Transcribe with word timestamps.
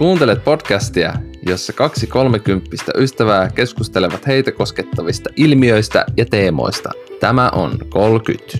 Kuuntelet 0.00 0.44
podcastia, 0.44 1.12
jossa 1.46 1.72
kaksi 1.72 2.06
kolmekymppistä 2.06 2.92
ystävää 2.98 3.48
keskustelevat 3.54 4.26
heitä 4.26 4.52
koskettavista 4.52 5.30
ilmiöistä 5.36 6.04
ja 6.16 6.24
teemoista. 6.30 6.90
Tämä 7.20 7.50
on 7.50 7.70
30. 7.88 8.58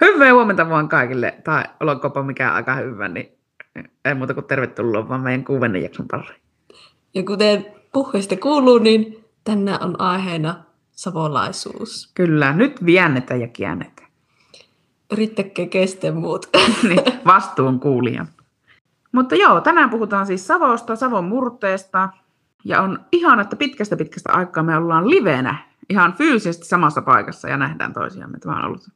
Hyvää 0.00 0.34
huomenta 0.34 0.68
vaan 0.68 0.88
kaikille, 0.88 1.34
tai 1.44 1.64
olkoonpa 1.80 2.22
mikä 2.22 2.52
aika 2.52 2.74
hyvä, 2.74 3.08
niin 3.08 3.38
ei 4.04 4.14
muuta 4.14 4.34
kuin 4.34 4.46
tervetuloa 4.46 5.08
vaan 5.08 5.20
meidän 5.20 5.44
kuudennen 5.44 5.82
jakson 5.82 6.08
pariin. 6.10 6.42
Ja 7.14 7.22
kuten 7.22 7.66
puheesta 7.92 8.36
kuuluu, 8.36 8.78
niin 8.78 9.24
tänään 9.44 9.82
on 9.82 10.00
aiheena 10.00 10.64
savolaisuus. 10.90 12.12
Kyllä, 12.14 12.52
nyt 12.52 12.84
viennetään 12.84 13.40
ja 13.40 13.48
käännetään. 13.48 14.01
Yrittäkää 15.12 15.66
kestä 15.66 16.12
muut. 16.12 16.48
niin, 16.88 17.00
vastuun 17.26 17.80
kuulija. 17.80 18.26
Mutta 19.12 19.34
joo, 19.34 19.60
tänään 19.60 19.90
puhutaan 19.90 20.26
siis 20.26 20.46
Savosta, 20.46 20.96
Savon 20.96 21.24
murteesta. 21.24 22.08
Ja 22.64 22.82
on 22.82 23.00
ihan, 23.12 23.40
että 23.40 23.56
pitkästä 23.56 23.96
pitkästä 23.96 24.32
aikaa 24.32 24.62
me 24.62 24.76
ollaan 24.76 25.10
livenä 25.10 25.56
ihan 25.88 26.12
fyysisesti 26.12 26.66
samassa 26.66 27.02
paikassa 27.02 27.48
ja 27.48 27.56
nähdään 27.56 27.92
toisiamme. 27.92 28.38
Tämä 28.38 28.56
on 28.56 28.64
ollut 28.64 28.88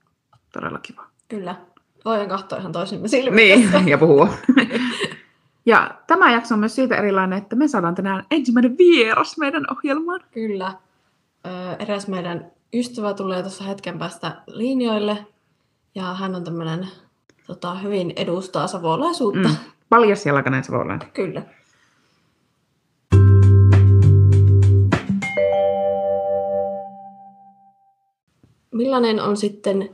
todella 0.52 0.78
kiva. 0.78 1.04
Kyllä. 1.28 1.56
Voidaan 2.04 2.28
katsoa 2.28 2.58
ihan 2.58 2.72
toisimme 2.72 3.08
silmiin. 3.08 3.70
Niin, 3.72 3.88
ja 3.88 3.98
puhua. 3.98 4.28
ja 5.66 5.90
tämä 6.06 6.32
jakso 6.32 6.54
on 6.54 6.60
myös 6.60 6.74
siitä 6.74 6.96
erilainen, 6.96 7.38
että 7.38 7.56
me 7.56 7.68
saadaan 7.68 7.94
tänään 7.94 8.24
ensimmäinen 8.30 8.78
vieras 8.78 9.38
meidän 9.38 9.64
ohjelmaan. 9.70 10.20
Kyllä. 10.30 10.72
Ö, 11.46 11.76
eräs 11.78 12.08
meidän 12.08 12.50
ystävä 12.74 13.14
tulee 13.14 13.42
tuossa 13.42 13.64
hetken 13.64 13.98
päästä 13.98 14.36
linjoille. 14.46 15.26
Ja 15.96 16.14
hän 16.14 16.34
on 16.34 16.44
tämmöinen, 16.44 16.88
tota, 17.46 17.74
hyvin 17.74 18.12
edustaa 18.16 18.66
savolaisuutta. 18.66 19.48
Mm. 19.48 19.56
Paljas 19.88 20.26
jalkainen 20.26 20.64
savolainen. 20.64 21.08
Kyllä. 21.14 21.42
Millainen 28.70 29.20
on 29.20 29.36
sitten 29.36 29.88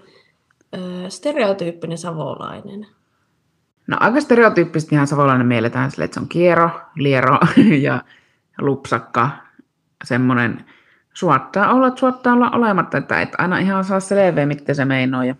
ö, 0.74 1.10
stereotyyppinen 1.10 1.98
savolainen? 1.98 2.86
No 3.86 3.96
aika 4.00 4.20
stereotyyppisesti 4.20 4.94
ihan 4.94 5.06
savolainen 5.06 5.46
mielletään 5.46 5.90
sille, 5.90 6.04
että 6.04 6.14
se 6.14 6.20
on 6.20 6.28
kiero, 6.28 6.70
liero 6.94 7.38
ja 7.86 8.02
lupsakka. 8.58 9.30
Semmoinen 10.04 10.64
suottaa 11.14 11.72
olla, 11.72 11.96
suottaa 11.96 12.32
olla 12.32 12.50
olematta, 12.50 12.98
että 12.98 13.20
et 13.20 13.32
aina 13.38 13.58
ihan 13.58 13.84
saa 13.84 14.00
selveä, 14.00 14.46
mitä 14.46 14.74
se 14.74 14.84
meinoo. 14.84 15.22
Ja 15.22 15.34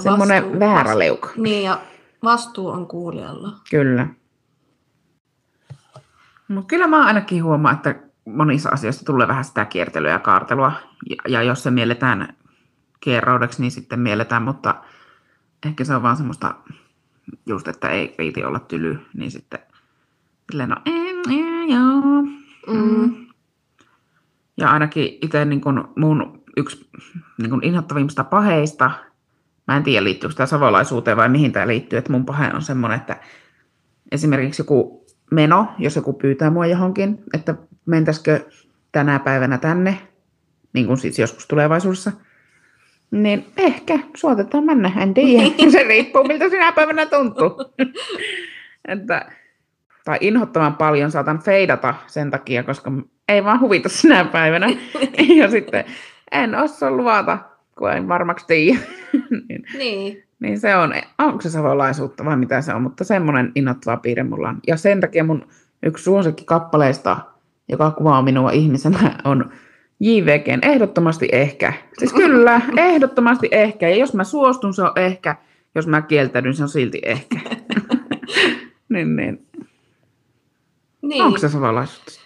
semmoinen 0.00 0.42
Vastuu- 0.42 0.60
väärä 0.60 0.98
leuka. 0.98 1.30
Niin, 1.36 1.64
ja 1.64 1.80
vastuu 2.24 2.68
on 2.68 2.86
kuulijalla. 2.86 3.52
Kyllä. 3.70 4.06
Mutta 6.48 6.68
kyllä 6.68 6.86
mä 6.86 7.04
ainakin 7.06 7.44
huomaan, 7.44 7.74
että 7.74 7.94
monissa 8.24 8.68
asioissa 8.68 9.04
tulee 9.04 9.28
vähän 9.28 9.44
sitä 9.44 9.64
kiertelyä 9.64 10.10
ja 10.10 10.18
kaartelua. 10.18 10.72
Ja, 11.10 11.16
ja 11.28 11.42
jos 11.42 11.62
se 11.62 11.70
mielletään 11.70 12.36
kierroudeksi, 13.00 13.62
niin 13.62 13.70
sitten 13.70 14.00
mielletään, 14.00 14.42
mutta 14.42 14.74
ehkä 15.66 15.84
se 15.84 15.94
on 15.94 16.02
vaan 16.02 16.16
semmoista 16.16 16.54
just, 17.46 17.68
että 17.68 17.88
ei 17.88 18.14
viiti 18.18 18.44
olla 18.44 18.58
tyly, 18.58 19.00
niin 19.14 19.30
sitten 19.30 19.58
silleen, 20.50 20.68
no 20.68 20.76
ei, 20.86 21.14
ei, 21.30 21.68
joo. 21.74 22.22
Mm. 22.76 23.26
Ja 24.56 24.70
ainakin 24.70 25.18
itse 25.22 25.44
niin 25.44 25.60
kun 25.60 25.88
mun 25.96 26.42
yksi 26.56 26.88
niin 27.38 27.50
kun 27.50 27.64
inhottavimmista 27.64 28.24
paheista, 28.24 28.90
mä 29.68 29.76
en 29.76 29.82
tiedä 29.82 30.04
liittyykö 30.04 30.34
tämä 30.36 30.46
savolaisuuteen 30.46 31.16
vai 31.16 31.28
mihin 31.28 31.52
tämä 31.52 31.66
liittyy, 31.66 31.98
että 31.98 32.12
mun 32.12 32.26
pahe 32.26 32.50
on 32.54 32.62
semmoinen, 32.62 32.96
että 33.00 33.16
esimerkiksi 34.12 34.62
joku 34.62 35.06
meno, 35.30 35.68
jos 35.78 35.96
joku 35.96 36.12
pyytää 36.12 36.50
mua 36.50 36.66
johonkin, 36.66 37.18
että 37.34 37.54
mentäisikö 37.86 38.40
tänä 38.92 39.18
päivänä 39.18 39.58
tänne, 39.58 39.98
niin 40.72 40.86
kuin 40.86 40.98
siis 40.98 41.18
joskus 41.18 41.46
tulevaisuudessa, 41.46 42.12
niin 43.10 43.46
ehkä 43.56 43.98
suotetaan 44.16 44.64
mennä, 44.64 44.92
en 45.00 45.14
tiedä. 45.14 45.50
Se 45.72 45.82
riippuu, 45.82 46.24
miltä 46.24 46.48
sinä 46.48 46.72
päivänä 46.72 47.06
tuntuu. 47.06 47.50
että, 48.88 49.32
tai 50.04 50.18
inhottavan 50.20 50.74
paljon 50.74 51.10
saatan 51.10 51.42
feidata 51.42 51.94
sen 52.06 52.30
takia, 52.30 52.62
koska 52.62 52.92
ei 53.28 53.44
vaan 53.44 53.60
huvita 53.60 53.88
sinä 53.88 54.24
päivänä. 54.24 54.66
ja 55.40 55.50
sitten 55.50 55.84
en 56.32 56.54
osaa 56.54 56.90
luvata, 56.90 57.38
kun 57.78 57.92
en 57.92 58.08
varmaksi 58.08 58.46
tiedä. 58.46 58.78
niin, 59.48 59.64
Niin. 59.78 60.22
niin 60.40 60.60
se 60.60 60.76
on, 60.76 60.92
onko 61.18 61.40
se 61.40 61.50
savolaisuutta 61.50 62.24
vai 62.24 62.36
mitä 62.36 62.60
se 62.60 62.74
on, 62.74 62.82
mutta 62.82 63.04
semmoinen 63.04 63.52
innoittava 63.54 63.96
piirre 63.96 64.22
mulla 64.22 64.48
on. 64.48 64.58
Ja 64.66 64.76
sen 64.76 65.00
takia 65.00 65.24
mun 65.24 65.48
yksi 65.82 66.04
suosikki 66.04 66.44
kappaleista, 66.44 67.16
joka 67.68 67.90
kuvaa 67.90 68.22
minua 68.22 68.50
ihmisenä, 68.50 69.18
on 69.24 69.50
JVGn 70.00 70.58
ehdottomasti 70.62 71.28
ehkä. 71.32 71.72
Siis 71.98 72.12
kyllä, 72.22 72.60
ehdottomasti 72.76 73.48
ehkä. 73.50 73.88
Ja 73.88 73.96
jos 73.96 74.14
mä 74.14 74.24
suostun, 74.24 74.74
se 74.74 74.82
on 74.82 74.92
ehkä. 74.96 75.36
Jos 75.74 75.86
mä 75.86 76.02
kieltäydyn, 76.02 76.54
se 76.54 76.62
on 76.62 76.68
silti 76.68 77.00
ehkä. 77.02 77.36
niin, 78.88 79.16
niin. 79.16 79.46
niin. 81.02 81.22
Onko 81.22 81.38
se 81.38 81.48
savolaisuutta? 81.48 82.25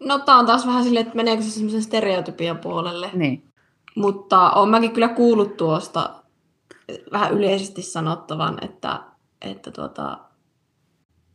No 0.00 0.18
tää 0.18 0.36
on 0.36 0.46
taas 0.46 0.66
vähän 0.66 0.84
silleen, 0.84 1.06
että 1.06 1.16
meneekö 1.16 1.42
se 1.42 1.50
semmoisen 1.50 1.82
stereotypian 1.82 2.58
puolelle. 2.58 3.10
Niin. 3.12 3.44
Mutta 3.94 4.50
olen 4.50 4.70
mäkin 4.70 4.92
kyllä 4.92 5.08
kuullut 5.08 5.56
tuosta 5.56 6.10
vähän 7.12 7.32
yleisesti 7.32 7.82
sanottavan, 7.82 8.64
että, 8.64 9.02
että 9.40 9.70
tuota, 9.70 10.18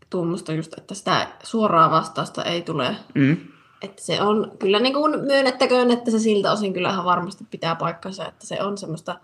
tuommoista 0.10 0.54
just, 0.54 0.74
että 0.78 0.94
sitä 0.94 1.28
suoraa 1.44 1.92
vastausta 1.92 2.44
ei 2.44 2.62
tule. 2.62 2.96
Mm. 3.16 3.38
Että 3.82 4.02
se 4.02 4.22
on 4.22 4.52
kyllä 4.60 4.80
niin 4.80 4.94
kuin 4.94 5.20
myönnettäköön, 5.20 5.92
että 5.92 6.12
se 6.12 6.20
siltä 6.20 6.52
osin 6.52 6.74
kyllä 6.74 6.90
ihan 6.90 7.06
varmasti 7.06 7.46
pitää 7.52 7.76
paikkansa, 7.76 8.28
että 8.28 8.46
se 8.46 8.64
on 8.64 8.78
semmoista 8.78 9.20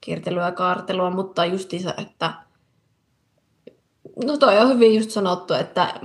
kiertelyä 0.00 0.44
ja 0.44 0.52
kaartelua, 0.52 1.10
mutta 1.10 1.44
justiinsa, 1.44 1.94
että 1.96 2.32
no 4.24 4.36
toi 4.36 4.58
on 4.58 4.68
hyvin 4.68 4.94
just 4.94 5.10
sanottu, 5.10 5.54
että 5.54 6.00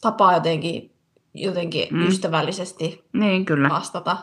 tapaa 0.00 0.34
jotenkin, 0.34 0.93
jotenkin 1.34 1.88
Mm. 1.90 1.98
mm. 1.98 2.06
ystävällisesti 2.08 3.04
Niin, 3.12 3.44
kyllä. 3.44 3.68
vastata. 3.68 4.16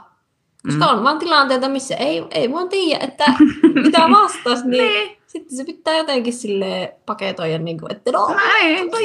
Koska 0.65 0.85
on 0.85 1.03
vaan 1.03 1.19
tilanteita, 1.19 1.69
missä 1.69 1.95
ei, 1.95 2.25
ei 2.31 2.51
vaan 2.51 2.69
tiedä, 2.69 3.03
että 3.03 3.25
mitä 3.83 3.99
vastas, 4.09 4.63
niin, 4.65 4.83
Niin. 4.83 5.17
sitten 5.27 5.57
se 5.57 5.63
pitää 5.63 5.97
jotenkin 5.97 6.33
sille 6.33 6.95
paketoida, 7.05 7.57
niin 7.57 7.79
kuin, 7.79 7.91
että 7.91 8.11
no, 8.11 8.27
Mä 8.27 8.57
en, 8.61 8.89
mä 8.89 8.97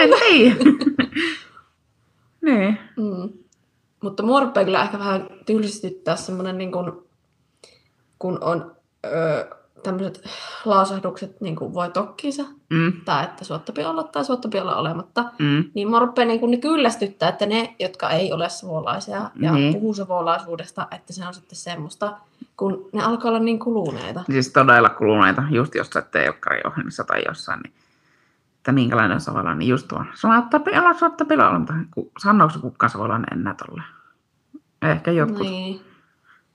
en 0.00 0.10
tiedä. 0.20 0.56
niin. 2.44 2.78
Mm. 2.96 3.28
Mutta 4.02 4.22
mua 4.22 4.40
rupeaa 4.40 4.64
kyllä 4.64 4.82
ehkä 4.82 4.98
vähän 4.98 5.26
tylsistyttää 5.46 6.16
semmoinen, 6.16 6.58
niin 6.58 6.72
kuin, 6.72 6.92
kun 8.18 8.38
on 8.44 8.76
öö, 9.06 9.44
tämmöiset 9.82 10.24
laasahdukset 10.64 11.40
niin 11.40 11.56
kuin 11.56 11.74
voi 11.74 11.90
tokkiinsa, 11.90 12.42
Mm. 12.70 12.92
tai 13.04 13.24
että 13.24 13.44
suottapi 13.44 13.84
olla 13.84 14.02
tai 14.02 14.24
suottapi 14.24 14.60
olla 14.60 14.76
olematta, 14.76 15.24
Mm. 15.38 15.64
niin 15.74 15.88
mua 15.88 15.98
rupeaa 15.98 16.26
niin 16.26 16.40
kuin, 16.40 16.50
ne 16.50 16.56
kyllästyttää, 16.56 17.28
että 17.28 17.46
ne, 17.46 17.74
jotka 17.78 18.10
ei 18.10 18.32
ole 18.32 18.48
savolaisia 18.48 19.30
ja 19.36 19.52
Niin. 19.52 19.72
puhuu 19.74 19.94
savolaisuudesta, 19.94 20.86
että 20.90 21.12
se 21.12 21.26
on 21.26 21.34
sitten 21.34 21.56
semmoista, 21.56 22.16
kun 22.56 22.88
ne 22.92 23.02
alkaa 23.04 23.28
olla 23.28 23.38
niin 23.40 23.58
kuluneita. 23.58 24.24
Siis 24.30 24.52
todella 24.52 24.88
kuluneita, 24.88 25.42
just 25.50 25.74
jossain 25.74 26.04
teokkariohjelmissa 26.10 27.04
tai 27.04 27.22
jossain, 27.28 27.60
niin 27.64 27.72
että 28.56 28.72
minkälainen 28.72 29.14
on 29.14 29.20
savolainen, 29.20 29.58
niin 29.58 29.68
just 29.68 29.88
tuon. 29.88 30.06
Suotta 30.14 30.60
pila, 30.60 30.94
suotta 30.94 31.24
pila, 31.24 31.58
mutta 31.58 31.74
ku- 31.94 32.10
sanooko 32.18 32.54
kukaan 32.60 32.90
savolainen 32.90 33.38
enää 33.40 33.54
tolle? 33.54 33.82
Ehkä 34.82 35.10
jotkut. 35.10 35.38
Niin. 35.40 35.52
Niin. 35.52 35.80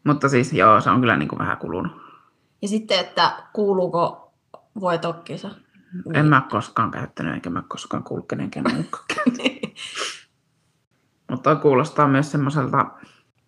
Mutta 0.04 0.30
siis 0.30 0.54
joo, 0.54 0.82
se 0.82 0.90
on 0.90 1.00
kyllä 1.00 1.18
niin 1.18 1.28
kuin 1.30 1.40
vähän 1.40 1.58
kulunut. 1.58 2.05
Ja 2.62 2.68
sitten, 2.68 3.00
että 3.00 3.44
kuuluuko 3.54 4.34
voi 4.80 5.00
tokkinsa. 5.00 5.48
Niin. 6.06 6.16
En 6.16 6.26
mä 6.26 6.48
koskaan 6.50 6.92
käyttänyt, 6.92 7.34
enkä 7.34 7.50
mä 7.50 7.64
koskaan 7.68 8.04
kuullut 8.04 8.28
kenenkään. 8.28 8.66
Mutta 11.32 11.56
kuulostaa 11.56 12.08
myös 12.08 12.32
semmoiselta, 12.32 12.86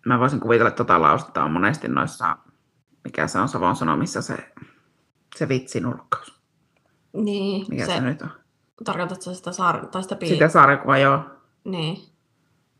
mä 0.06 0.18
voisin 0.18 0.40
kuvitella, 0.40 0.68
että 0.68 0.84
tota 0.84 1.00
lausetta 1.00 1.44
on 1.44 1.50
monesti 1.50 1.88
noissa, 1.88 2.36
mikä 3.04 3.26
se 3.26 3.38
on 3.38 3.48
Savon 3.48 3.76
Sanomissa 3.76 4.22
se, 4.22 4.36
se 5.36 5.48
vitsinurkkaus. 5.48 6.40
niin, 7.12 7.66
Mikä 7.70 7.86
se, 7.86 7.92
se, 7.92 8.00
nyt 8.00 8.22
on? 8.22 8.30
tarkoitatko 8.84 9.34
sitä, 9.34 9.52
saar, 9.52 9.86
tai 9.86 10.02
sitä 10.02 10.16
Sitä 10.24 10.48
sarjakuvaa, 10.48 10.98
joo. 10.98 11.24
Niin. 11.64 11.98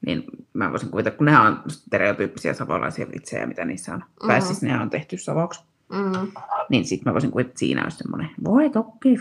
Niin 0.07 0.25
mä 0.53 0.71
voisin 0.71 0.91
kuvitella, 0.91 1.17
kun 1.17 1.25
nehän 1.25 1.47
on 1.47 1.63
stereotyyppisiä 1.69 2.55
savolaisia 2.55 3.07
vitsejä, 3.15 3.47
mitä 3.47 3.65
niissä 3.65 3.95
on. 3.95 4.05
Mm. 4.23 4.27
Tai 4.29 4.43
siis 4.43 4.63
ne 4.63 4.81
on 4.81 4.91
tehty 4.91 5.19
savoksi. 5.19 5.61
Mm, 5.89 6.33
Niin 6.69 6.85
sit 6.85 7.05
mä 7.05 7.13
voisin 7.13 7.31
kuvitella, 7.31 7.51
että 7.51 7.59
siinä 7.59 7.83
olisi 7.83 7.97
semmoinen, 7.99 8.31
voi 8.45 8.71
toki. 8.71 9.19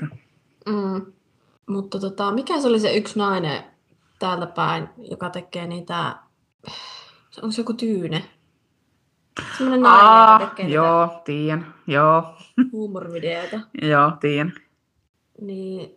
mm. 0.65 1.05
Mutta 1.67 1.99
tota, 1.99 2.31
mikä 2.31 2.61
se 2.61 2.67
oli 2.67 2.79
se 2.79 2.95
yksi 2.97 3.19
nainen 3.19 3.63
täältä 4.19 4.45
päin, 4.47 4.89
joka 5.11 5.29
tekee 5.29 5.67
niitä, 5.67 6.15
onko 7.41 7.51
se 7.51 7.61
joku 7.61 7.73
tyyne? 7.73 8.23
Semmoinen 9.57 9.81
nainen, 9.81 10.05
Aa, 10.05 10.39
joka 10.41 10.49
tekee 10.55 10.67
joo, 10.69 11.21
tiedän. 11.25 11.73
Joo, 11.87 12.35
niitä 12.57 12.69
huumorivideoita. 12.71 13.59
joo, 13.91 14.11
tiedän. 14.19 14.53
Niin 15.41 15.95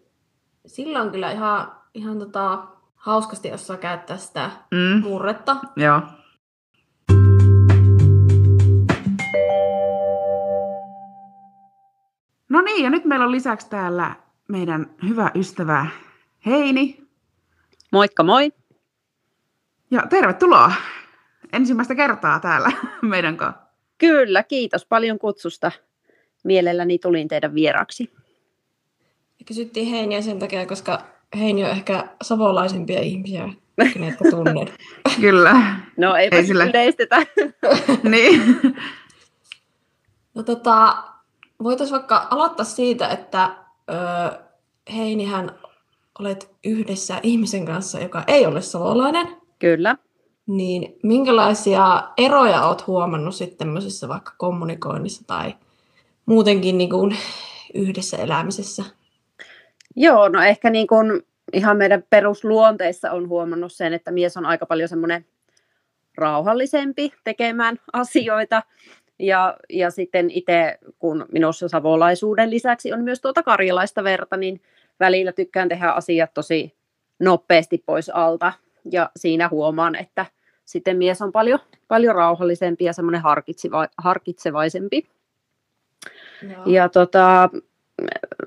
silloin 0.66 1.10
kyllä 1.10 1.30
ihan, 1.32 1.72
ihan 1.94 2.18
tota, 2.18 2.66
hauskasti 2.96 3.52
osaa 3.52 3.76
käyttää 3.76 4.16
sitä 4.16 4.50
Mm, 4.70 5.02
murretta. 5.02 5.56
joo. 5.76 6.00
No 12.50 12.60
niin, 12.60 12.84
ja 12.84 12.90
nyt 12.90 13.04
meillä 13.04 13.24
on 13.24 13.32
lisäksi 13.32 13.70
täällä 13.70 14.14
meidän 14.48 14.90
hyvä 15.08 15.30
ystävä 15.34 15.86
Heini. 16.46 17.02
Moikka 17.92 18.22
moi! 18.22 18.52
Ja 19.90 20.02
tervetuloa 20.10 20.72
ensimmäistä 21.52 21.94
kertaa 21.94 22.40
täällä 22.40 22.72
meidän 23.02 23.36
kanssa. 23.36 23.62
Kyllä, 23.98 24.42
kiitos 24.42 24.86
paljon 24.86 25.18
kutsusta. 25.18 25.72
Mielelläni 26.44 26.98
tulin 26.98 27.28
teidän 27.28 27.54
vieraksi. 27.54 28.10
Ja 29.38 29.44
kysyttiin 29.46 29.86
Heiniä 29.86 30.22
sen 30.22 30.38
takia, 30.38 30.66
koska 30.66 31.02
Heini 31.38 31.64
on 31.64 31.70
ehkä 31.70 32.04
savolaisimpia 32.22 33.00
ihmisiä, 33.00 33.48
kenet 33.94 34.14
tunnen. 34.30 34.68
Kyllä. 35.20 35.76
No 35.96 36.16
eipä 36.16 36.36
Ei 36.36 36.40
Ei 36.40 36.46
sillä- 36.46 36.64
yleistetä. 36.64 37.16
niin. 38.10 38.42
No 40.34 40.42
tota, 40.42 40.96
voitaisiin 41.62 41.98
vaikka 41.98 42.26
aloittaa 42.30 42.64
siitä, 42.64 43.08
että 43.08 43.50
ö, 43.90 44.38
Heinihän 44.94 45.50
olet 46.18 46.50
yhdessä 46.64 47.20
ihmisen 47.22 47.66
kanssa, 47.66 48.00
joka 48.00 48.24
ei 48.26 48.46
ole 48.46 48.62
savolainen. 48.62 49.26
Kyllä. 49.58 49.96
Niin 50.46 50.98
minkälaisia 51.02 52.08
eroja 52.16 52.62
olet 52.66 52.86
huomannut 52.86 53.34
sitten 53.34 53.58
tämmöisessä 53.58 54.08
vaikka 54.08 54.32
kommunikoinnissa 54.38 55.24
tai 55.26 55.54
muutenkin 56.26 56.78
niin 56.78 56.90
kuin 56.90 57.16
yhdessä 57.74 58.16
elämisessä? 58.16 58.84
Joo, 59.96 60.28
no 60.28 60.42
ehkä 60.42 60.70
niin 60.70 60.86
kuin 60.86 61.22
ihan 61.52 61.76
meidän 61.76 62.04
perusluonteissa 62.10 63.10
on 63.10 63.28
huomannut 63.28 63.72
sen, 63.72 63.92
että 63.92 64.10
mies 64.10 64.36
on 64.36 64.46
aika 64.46 64.66
paljon 64.66 64.88
semmoinen 64.88 65.26
rauhallisempi 66.16 67.12
tekemään 67.24 67.76
asioita. 67.92 68.62
Ja, 69.20 69.56
ja 69.68 69.90
sitten 69.90 70.30
itse, 70.30 70.78
kun 70.98 71.26
minussa 71.32 71.68
savolaisuuden 71.68 72.50
lisäksi 72.50 72.92
on 72.92 73.04
myös 73.04 73.20
tuota 73.20 73.42
karjalaista 73.42 74.04
verta, 74.04 74.36
niin 74.36 74.60
välillä 75.00 75.32
tykkään 75.32 75.68
tehdä 75.68 75.90
asiat 75.90 76.34
tosi 76.34 76.74
nopeasti 77.18 77.82
pois 77.86 78.10
alta. 78.10 78.52
Ja 78.92 79.10
siinä 79.16 79.48
huomaan, 79.48 79.94
että 79.94 80.26
sitten 80.64 80.96
mies 80.96 81.22
on 81.22 81.32
paljon, 81.32 81.58
paljon 81.88 82.14
rauhallisempi 82.14 82.84
ja 82.84 82.92
semmoinen 82.92 83.20
harkitseva, 83.20 83.88
harkitsevaisempi. 83.98 85.08
Joo. 86.42 86.62
Ja 86.66 86.88
tota, 86.88 87.50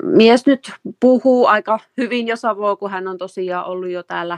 mies 0.04 0.46
nyt 0.46 0.72
puhuu 1.00 1.46
aika 1.46 1.80
hyvin 1.98 2.28
jo 2.28 2.36
Savoa, 2.36 2.76
kun 2.76 2.92
hän 2.92 3.08
on 3.08 3.18
tosiaan 3.18 3.66
ollut 3.66 3.90
jo 3.90 4.04
täällä 4.04 4.38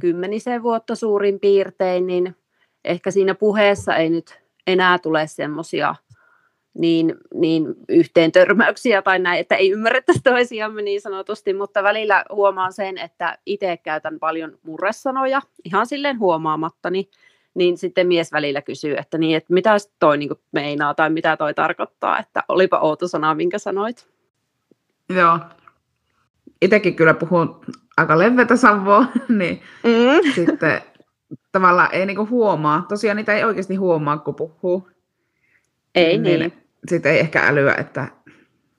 kymmenisen 0.00 0.62
vuotta 0.62 0.94
suurin 0.94 1.40
piirtein, 1.40 2.06
niin 2.06 2.36
ehkä 2.84 3.10
siinä 3.10 3.34
puheessa 3.34 3.96
ei 3.96 4.10
nyt 4.10 4.40
enää 4.68 4.98
tule 4.98 5.26
semmoisia 5.26 5.94
niin, 6.74 7.14
niin 7.34 7.66
yhteen 7.88 8.32
törmäyksiä 8.32 9.02
tai 9.02 9.18
näin, 9.18 9.40
että 9.40 9.54
ei 9.54 9.70
ymmärrettäisi 9.70 10.20
toisiamme 10.22 10.82
niin 10.82 11.00
sanotusti, 11.00 11.54
mutta 11.54 11.82
välillä 11.82 12.24
huomaan 12.32 12.72
sen, 12.72 12.98
että 12.98 13.38
itse 13.46 13.76
käytän 13.76 14.18
paljon 14.18 14.58
murresanoja, 14.62 15.42
ihan 15.64 15.86
silleen 15.86 16.18
huomaamattani, 16.18 17.10
niin 17.54 17.78
sitten 17.78 18.06
mies 18.06 18.32
välillä 18.32 18.62
kysyy, 18.62 18.96
että, 18.96 19.18
niin, 19.18 19.36
että 19.36 19.52
mitä 19.54 19.76
toi 19.98 20.18
niin 20.18 20.30
meinaa 20.52 20.94
tai 20.94 21.10
mitä 21.10 21.36
toi 21.36 21.54
tarkoittaa, 21.54 22.18
että 22.18 22.42
olipa 22.48 22.78
outo 22.78 23.08
sana, 23.08 23.34
minkä 23.34 23.58
sanoit. 23.58 24.08
Joo. 25.08 25.38
Itekin 26.62 26.96
kyllä 26.96 27.14
puhun 27.14 27.60
aika 27.96 28.18
leveätä 28.18 28.56
savoa, 28.56 29.04
niin 29.38 29.62
Mm. 29.84 30.32
sitten 30.34 30.82
tavallaan 31.52 31.88
ei 31.92 32.06
niinku 32.06 32.26
huomaa. 32.30 32.86
Tosiaan 32.88 33.16
niitä 33.16 33.34
ei 33.34 33.44
oikeasti 33.44 33.76
huomaa, 33.76 34.18
kun 34.18 34.34
puhuu. 34.34 34.88
Ei 35.94 36.18
niin. 36.18 36.52
Sitten 36.88 37.12
ei 37.12 37.20
ehkä 37.20 37.46
älyä, 37.46 37.74
että 37.74 38.08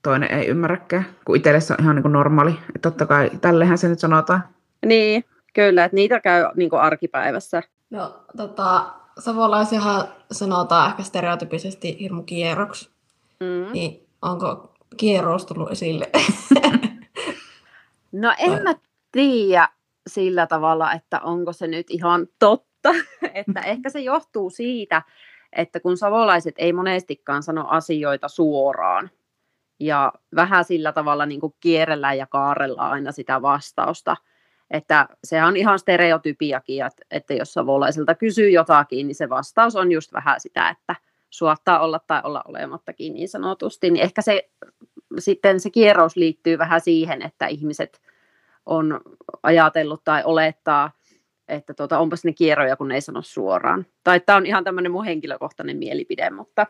toinen 0.04 0.32
ei 0.32 0.48
ymmärräkään, 0.48 1.06
kun 1.26 1.36
itselle 1.36 1.60
se 1.60 1.74
on 1.74 1.84
ihan 1.84 1.96
niinku 1.96 2.10
normaali. 2.10 2.52
Että 2.76 2.90
totta 2.90 3.06
kai 3.06 3.32
tällehän 3.42 3.78
se 3.78 3.88
nyt 3.88 4.00
sanotaan. 4.00 4.44
Niin, 4.86 5.26
kyllä, 5.54 5.86
että 5.86 5.96
niitä 5.96 6.20
käy 6.20 6.46
niin 6.56 6.74
arkipäivässä. 6.74 7.64
No, 7.90 8.24
tota, 8.38 8.86
savolaisiahan 9.20 10.08
sanotaan 10.32 10.90
ehkä 10.90 11.04
stereotypisesti 11.04 12.00
hirmu 12.00 12.24
kierroksi. 12.24 12.90
Mm. 13.40 13.74
Niin 13.74 14.08
onko 14.22 14.74
kierros 14.98 15.46
tullut 15.46 15.72
esille? 15.72 16.10
No 18.12 18.34
en 18.38 18.64
mä 18.64 18.76
tiedä 19.12 19.70
sillä 20.10 20.48
tavalla, 20.48 20.94
että 20.94 21.20
onko 21.20 21.54
se 21.54 21.68
nyt 21.68 21.88
ihan 21.90 22.28
totta, 22.40 22.90
että 23.34 23.62
ehkä 23.62 23.90
se 23.90 24.00
johtuu 24.00 24.50
siitä, 24.50 25.02
että 25.54 25.80
kun 25.80 25.98
savolaiset 25.98 26.56
ei 26.58 26.74
monestikaan 26.74 27.44
sano 27.44 27.68
asioita 27.68 28.28
suoraan, 28.28 29.10
ja 29.80 30.14
vähän 30.36 30.66
sillä 30.66 30.92
tavalla 30.92 31.26
niin 31.26 31.40
kuin 31.40 31.56
kierrellään 31.60 32.18
ja 32.18 32.28
kaarellaan 32.28 32.92
aina 32.92 33.12
sitä 33.12 33.42
vastausta, 33.42 34.18
että 34.72 35.08
sehän 35.24 35.48
on 35.48 35.58
ihan 35.58 35.80
stereotypiakin, 35.80 36.86
että, 36.86 37.06
että 37.12 37.34
jos 37.34 37.54
savolaiselta 37.54 38.16
kysyy 38.16 38.50
jotakin, 38.50 39.08
niin 39.08 39.16
se 39.16 39.30
vastaus 39.30 39.76
on 39.76 39.92
just 39.92 40.14
vähän 40.14 40.40
sitä, 40.40 40.70
että 40.70 40.96
suottaa 41.30 41.80
olla 41.80 42.00
tai 42.08 42.22
olla 42.24 42.42
olemattakin 42.48 43.14
niin 43.14 43.30
sanotusti, 43.30 43.90
niin 43.90 44.04
ehkä 44.04 44.22
se 44.22 44.50
sitten 45.20 45.60
se 45.60 45.70
kierros 45.70 46.16
liittyy 46.16 46.58
vähän 46.58 46.82
siihen, 46.82 47.22
että 47.22 47.48
ihmiset 47.48 48.02
on 48.70 49.02
ajatellut 49.44 50.04
tai 50.04 50.24
olettaa, 50.26 50.92
että 51.48 51.74
tuota, 51.74 52.00
onpas 52.00 52.26
ne 52.26 52.34
kierroja, 52.34 52.76
kun 52.76 52.88
ne 52.88 52.96
ei 52.96 53.02
sano 53.02 53.22
suoraan. 53.22 53.86
Tai 54.04 54.20
tämä 54.20 54.38
on 54.38 54.46
ihan 54.46 54.64
tämmöinen 54.64 54.92
mun 54.92 55.06
henkilökohtainen 55.06 55.78
mielipide, 55.78 56.30
mutta 56.30 56.68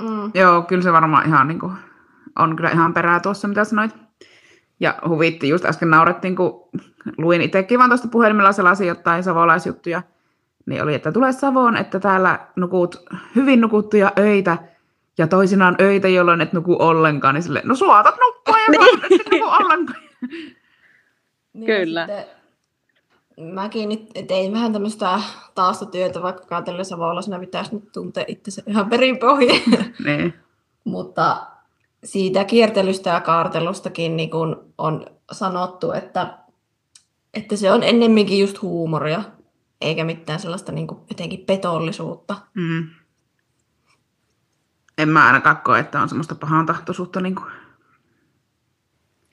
mm. 0.00 0.30
Joo, 0.34 0.62
kyllä 0.62 0.82
se 0.82 0.92
varmaan 0.92 1.26
ihan 1.26 1.48
niinku, 1.48 1.72
on 2.38 2.56
kyllä 2.56 2.70
ihan 2.70 2.94
perää 2.94 3.20
tuossa, 3.20 3.48
mitä 3.48 3.64
sanoit. 3.64 3.90
Ja 4.80 4.94
huvitti, 5.08 5.48
just 5.48 5.64
äsken 5.64 5.90
naurettiin, 5.90 6.36
kun 6.36 6.68
luin 7.18 7.42
itsekin 7.42 7.78
vaan 7.78 7.90
tuosta 7.90 8.08
puhelimella 8.08 8.52
sellaisia 8.52 8.86
jotain 8.86 9.22
savolaisjuttuja, 9.22 10.02
niin 10.66 10.82
oli, 10.82 10.94
että 10.94 11.12
tule 11.12 11.32
Savoon, 11.32 11.76
että 11.76 12.00
täällä 12.00 12.38
nukut 12.56 12.96
hyvin 13.36 13.60
nukuttuja 13.60 14.12
öitä, 14.18 14.58
ja 15.18 15.26
toisinaan 15.26 15.76
öitä, 15.80 16.08
jolloin 16.08 16.40
et 16.40 16.52
nuku 16.52 16.76
ollenkaan, 16.78 17.34
niin 17.34 17.42
sille, 17.42 17.62
no 17.64 17.74
suotat 17.74 18.14
nukkua 18.20 18.58
ja 18.58 18.66
suotat, 18.74 19.04
et 19.04 19.16
sit 19.16 19.32
nuku 19.32 19.46
ollenkaan. 19.48 20.00
Niin 21.58 21.66
Kyllä. 21.66 22.06
Sitten, 22.06 22.38
mäkin 23.54 23.88
nyt 23.88 24.10
tein 24.26 24.52
vähän 24.52 24.72
tämmöistä 24.72 25.20
taustatyötä, 25.54 26.22
vaikka 26.22 26.44
katsellen 26.44 26.84
savolaisena 26.84 27.38
pitäisi 27.38 27.74
nyt 27.74 27.92
tuntea 27.92 28.24
itsensä 28.26 28.62
ihan 28.66 28.90
perinpohjin. 28.90 29.62
niin. 30.04 30.34
Mutta 30.84 31.46
siitä 32.04 32.44
kiertelystä 32.44 33.10
ja 33.10 33.20
kaartelustakin 33.20 34.16
niin 34.16 34.30
kun 34.30 34.74
on 34.78 35.06
sanottu, 35.32 35.92
että, 35.92 36.38
että 37.34 37.56
se 37.56 37.72
on 37.72 37.82
ennemminkin 37.82 38.40
just 38.40 38.62
huumoria, 38.62 39.22
eikä 39.80 40.04
mitään 40.04 40.40
sellaista 40.40 40.72
niin 40.72 40.86
kuin 40.86 41.00
jotenkin 41.10 41.44
petollisuutta. 41.46 42.36
Mm. 42.54 42.88
En 44.98 45.08
mä 45.08 45.26
ainakaan 45.26 45.56
koe, 45.56 45.78
että 45.78 46.00
on 46.02 46.08
semmoista 46.08 46.34
pahan 46.34 46.66
tahtoisuutta. 46.66 47.20
Niin 47.20 47.34
kuin. 47.34 47.46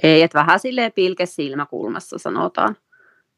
Ei, 0.03 0.21
että 0.21 0.39
vähän 0.39 0.59
silleen 0.59 0.91
pilke 0.91 1.25
silmäkulmassa 1.25 2.17
sanotaan 2.17 2.77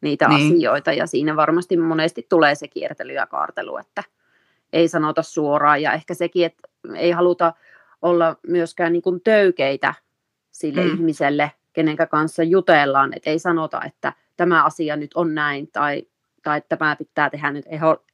niitä 0.02 0.28
Niin. 0.28 0.54
asioita, 0.56 0.92
ja 0.94 1.08
siinä 1.08 1.36
varmasti 1.36 1.78
monesti 1.78 2.26
tulee 2.30 2.56
se 2.56 2.68
kiertely 2.68 3.14
ja 3.14 3.26
kaartelu, 3.28 3.78
että 3.78 4.04
ei 4.74 4.88
sanota 4.88 5.22
suoraan, 5.24 5.82
ja 5.82 5.94
ehkä 5.94 6.14
sekin, 6.14 6.46
että 6.46 6.68
ei 6.96 7.12
haluta 7.12 7.54
olla 8.02 8.36
myöskään 8.48 8.94
niin 8.94 9.02
kuin 9.02 9.22
töykeitä 9.22 9.94
sille 10.52 10.84
Mm. 10.86 10.94
ihmiselle, 10.94 11.52
kenenkä 11.74 12.06
kanssa 12.06 12.44
jutellaan, 12.44 13.14
että 13.16 13.30
ei 13.30 13.40
sanota, 13.40 13.82
että 13.86 14.14
tämä 14.38 14.64
asia 14.64 14.96
nyt 14.96 15.12
on 15.16 15.36
näin, 15.36 15.72
tai, 15.72 16.04
tai 16.44 16.58
että 16.58 16.78
tämä 16.78 16.96
pitää 16.96 17.30
tehdä 17.30 17.52
nyt 17.52 17.66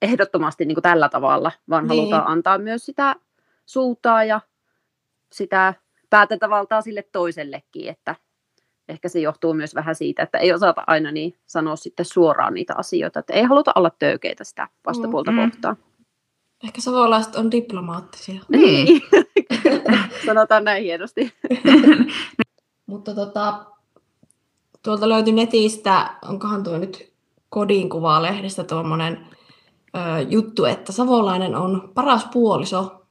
ehdottomasti 0.01 0.65
niin 0.65 0.75
kuin 0.75 0.81
tällä 0.83 1.09
tavalla, 1.09 1.51
vaan 1.69 1.83
Niin. 1.83 1.89
niin. 1.89 1.99
halutaan 1.99 2.31
antaa 2.31 2.57
myös 2.57 2.85
sitä 2.85 3.15
suuntaa 3.65 4.23
ja 4.23 4.41
sitä 5.31 5.73
päätäntävaltaa 6.09 6.81
sille 6.81 7.03
toisellekin, 7.11 7.89
että 7.89 8.15
ehkä 8.89 9.09
se 9.09 9.19
johtuu 9.19 9.53
myös 9.53 9.75
vähän 9.75 9.95
siitä, 9.95 10.23
että 10.23 10.37
ei 10.37 10.53
osata 10.53 10.83
aina 10.87 11.11
niin 11.11 11.35
sanoa 11.45 11.75
sitten 11.75 12.05
suoraan 12.05 12.53
niitä 12.53 12.73
asioita, 12.77 13.19
että 13.19 13.33
ei 13.33 13.43
haluta 13.43 13.71
olla 13.75 13.91
töykeitä 13.99 14.43
sitä 14.43 14.67
vastapuolta 14.85 15.31
Mm. 15.31 15.37
mm. 15.39 15.51
kohtaan. 15.51 15.77
Ehkä 16.63 16.81
savolaiset 16.81 17.35
on 17.35 17.51
diplomaattisia. 17.51 18.41
Niin. 18.49 19.01
Kyllä, 19.63 19.99
Sanotaan 20.25 20.63
näin 20.63 20.83
hienosti. 20.83 21.33
Mutta 22.85 23.15
tota, 23.15 23.65
tuolta 24.83 25.09
löytyi 25.09 25.33
netistä, 25.33 26.09
onkohan 26.27 26.63
tuo 26.63 26.77
nyt 26.77 27.13
Kodin 27.49 27.89
kuvalehdestä 27.89 28.63
tuommoinen 28.63 29.27
ö, 29.95 29.99
juttu, 30.29 30.65
että 30.65 30.91
savolainen 30.91 31.55
on 31.55 31.91
paras 31.93 32.25
puoliso. 32.33 33.05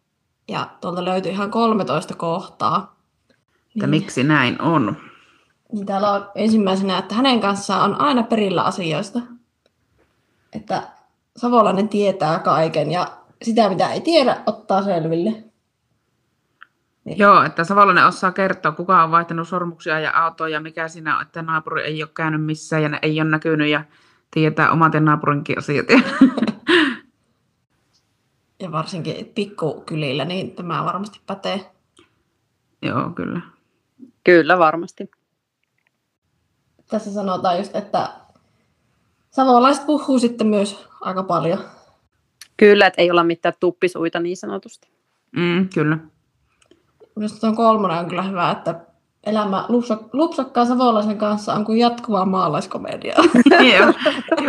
Ja 0.48 0.70
tuolta 0.80 1.04
löytyi 1.04 1.32
ihan 1.32 1.50
13 1.50 2.14
kohtaa. 2.14 2.96
Että 3.76 3.86
miksi 3.86 4.24
näin 4.24 4.62
on? 4.62 4.96
Niin 5.72 5.86
täällä 5.86 6.10
on 6.10 6.30
ensimmäisenä, 6.34 6.98
että 6.98 7.14
hänen 7.14 7.40
kanssaan 7.40 7.90
on 7.90 8.00
aina 8.00 8.22
perillä 8.22 8.62
asioista. 8.62 9.20
Että 10.52 10.82
savolainen 11.36 11.88
tietää 11.88 12.38
kaiken 12.38 12.90
ja 12.90 13.12
sitä, 13.42 13.68
mitä 13.68 13.92
ei 13.92 14.00
tiedä, 14.00 14.42
ottaa 14.46 14.82
selville. 14.82 15.44
Niin. 17.04 17.18
Joo, 17.18 17.42
että 17.42 17.64
Savolainen 17.64 18.06
osaa 18.06 18.32
kertoa, 18.32 18.72
kuka 18.72 19.04
on 19.04 19.10
vaihtanut 19.10 19.48
sormuksia 19.48 20.00
ja 20.00 20.24
autoja, 20.24 20.60
mikä 20.60 20.88
siinä 20.88 21.16
on, 21.16 21.22
että 21.22 21.42
naapuri 21.42 21.82
ei 21.82 22.02
ole 22.02 22.10
käynyt 22.14 22.44
missään 22.44 22.82
ja 22.82 22.88
ne 22.88 22.98
ei 23.02 23.20
ole 23.20 23.30
näkynyt 23.30 23.68
ja 23.68 23.84
tietää 24.30 24.70
omat 24.70 24.94
ja 24.94 25.00
naapurinkin 25.00 25.58
asiat. 25.58 25.86
Ja 28.60 28.72
varsinkin 28.72 29.32
pikkukylillä, 29.34 30.24
niin 30.24 30.50
tämä 30.50 30.84
varmasti 30.84 31.20
pätee. 31.26 31.70
Joo, 32.82 33.10
kyllä. 33.10 33.40
Kyllä, 34.24 34.58
varmasti. 34.58 35.10
Tässä 36.92 37.12
sanotaan 37.12 37.58
just, 37.58 37.76
että 37.76 38.08
savolaiset 39.30 39.86
puhuu 39.86 40.18
sitten 40.18 40.46
myös 40.46 40.88
aika 41.00 41.22
paljon. 41.22 41.58
Kyllä, 42.56 42.86
että 42.86 43.02
ei 43.02 43.10
olla 43.10 43.24
mitään 43.24 43.54
tuppisuita 43.60 44.20
niin 44.20 44.36
sanotusti. 44.36 44.88
Mm, 45.36 45.68
kyllä. 45.74 45.98
Minusta 47.16 47.40
tuon 47.40 47.56
kolmonen 47.56 47.98
on 47.98 48.08
kyllä 48.08 48.22
hyvä, 48.22 48.50
että 48.50 48.80
elämä 49.24 49.66
lupsakkaan 50.12 50.66
savolaisen 50.66 51.18
kanssa 51.18 51.54
on 51.54 51.64
kuin 51.64 51.78
jatkuvaa 51.78 52.26
maalaiskomedia. 52.26 53.14
Joo, 53.76 53.92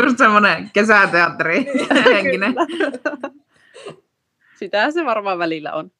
just 0.03 0.17
semmoinen 0.17 0.69
kesäteatteri 0.73 1.65
henkinen. 2.13 2.55
Sitähän 4.55 4.93
se 4.93 5.05
varmaan 5.05 5.39
välillä 5.39 5.73
on. 5.73 5.91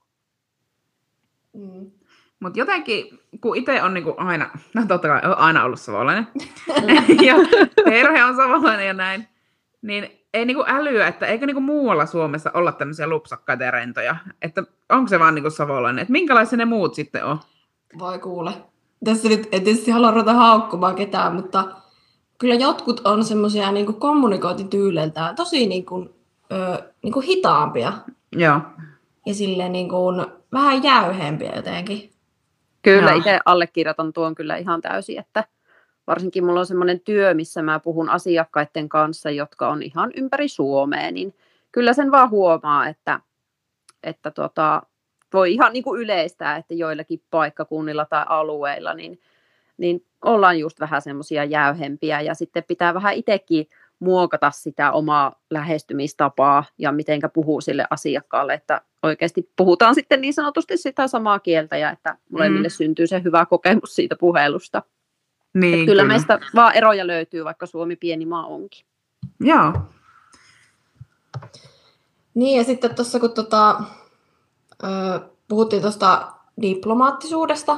Mm. 1.54 1.92
Mutta 2.44 2.60
jotenkin, 2.60 3.20
kun 3.42 3.58
itse 3.58 3.84
on 3.84 3.94
niinku 3.94 4.14
aina, 4.18 4.50
no 4.74 4.86
totta 4.88 5.08
kai 5.08 5.22
on 5.24 5.38
aina 5.38 5.64
ollut 5.64 5.80
savolainen, 5.80 6.28
ja 7.28 7.36
perhe 7.86 8.24
on 8.24 8.36
savolainen 8.36 8.88
ja 8.88 8.94
näin, 8.94 9.28
niin 9.82 10.10
ei 10.34 10.46
niinku 10.46 10.64
älyä, 10.68 11.08
että 11.08 11.26
eikö 11.26 11.46
niinku 11.46 11.62
muualla 11.62 12.06
Suomessa 12.06 12.52
olla 12.54 12.72
tämmöisiä 12.72 13.08
lupsakkaita 13.08 13.64
ja 13.64 13.72
rentoja. 13.72 14.16
Että 14.42 14.64
onko 14.90 15.08
se 15.08 15.20
vaan 15.20 15.36
niinku 15.36 15.50
savolainen, 15.50 16.02
että 16.02 16.12
minkälaisia 16.12 16.58
ne 16.58 16.66
muut 16.66 16.96
sitten 16.96 17.26
on? 17.26 17.40
Voi 18.00 18.20
kuule. 18.20 18.52
Tässä 19.06 19.30
nyt 19.30 19.48
en 19.52 19.64
tietysti 19.64 19.92
halua 19.92 20.12
ruveta 20.12 20.34
haukkumaan 20.34 20.96
ketään, 20.96 21.36
mutta 21.36 21.64
kyllä 22.38 22.56
jotkut 22.56 23.02
on 23.04 23.26
semmoisia 23.26 23.72
niinku 23.72 23.94
kommunikointityyleltään 23.94 25.36
tosi 25.36 25.68
niinku, 25.68 26.16
ö, 26.52 26.84
niinku 27.04 27.22
hitaampia. 27.22 27.94
Joo. 28.32 28.60
Ja 29.26 29.34
silleen 29.34 29.72
niinku 29.72 29.98
vähän 30.54 30.84
jäyheempiä 30.84 31.56
jotenkin. 31.56 32.13
Kyllä, 32.84 33.14
itse 33.14 33.40
allekirjoitan 33.46 34.14
tuon 34.14 34.36
kyllä 34.36 34.56
ihan 34.56 34.82
täysin, 34.82 35.20
että 35.20 35.44
varsinkin 36.08 36.46
mulla 36.46 36.60
on 36.60 36.66
semmoinen 36.66 37.00
työ, 37.00 37.34
missä 37.34 37.62
mä 37.62 37.80
puhun 37.80 38.10
asiakkaiden 38.10 38.90
kanssa, 38.90 39.30
jotka 39.30 39.70
on 39.70 39.84
ihan 39.84 40.12
ympäri 40.16 40.48
Suomea, 40.48 41.12
niin 41.12 41.36
kyllä 41.72 41.94
sen 41.94 42.12
vaan 42.12 42.30
huomaa, 42.30 42.88
että, 42.88 43.20
että 44.04 44.32
tota, 44.32 44.82
voi 45.34 45.54
ihan 45.54 45.74
niin 45.74 45.84
kuin 45.84 46.02
yleistää, 46.02 46.56
että 46.56 46.74
joillakin 46.74 47.22
paikkakunnilla 47.32 48.06
tai 48.06 48.26
alueilla, 48.28 48.94
niin, 48.94 49.20
niin 49.78 50.06
ollaan 50.26 50.60
just 50.60 50.80
vähän 50.80 51.02
semmoisia 51.02 51.44
jäyhempiä 51.44 52.22
ja 52.22 52.34
sitten 52.34 52.64
pitää 52.68 52.94
vähän 52.94 53.14
itsekin 53.14 53.68
muokata 54.00 54.52
sitä 54.52 54.92
omaa 54.92 55.42
lähestymistapaa 55.50 56.64
ja 56.78 56.92
mitenkä 56.92 57.30
puhuu 57.30 57.62
sille 57.62 57.86
asiakkaalle, 57.90 58.54
että 58.54 58.82
oikeasti 59.04 59.50
puhutaan 59.56 59.96
sitten 59.96 60.22
niin 60.22 60.34
sanotusti 60.34 60.78
sitä 60.78 61.08
samaa 61.08 61.40
kieltä 61.40 61.78
ja 61.78 61.92
että 61.92 62.18
molemmille 62.30 62.68
mm. 62.68 62.72
syntyy 62.72 63.08
se 63.08 63.24
hyvä 63.24 63.46
kokemus 63.46 63.96
siitä 63.96 64.16
puhelusta. 64.20 64.84
Niin, 65.54 65.72
kyllä, 65.72 65.86
kyllä 65.86 66.04
meistä 66.04 66.40
vaan 66.56 66.76
eroja 66.76 67.08
löytyy, 67.08 67.46
vaikka 67.46 67.66
Suomi 67.66 67.96
pieni 67.96 68.26
maa 68.26 68.46
onkin. 68.46 68.86
Joo. 69.40 69.74
Niin, 72.34 72.58
ja 72.58 72.64
sitten 72.64 72.96
tuossa 72.96 73.20
kun 73.20 73.34
tota, 73.34 73.82
ö, 74.84 74.88
puhuttiin 75.48 75.82
tuosta 75.82 76.32
diplomaattisuudesta, 76.62 77.78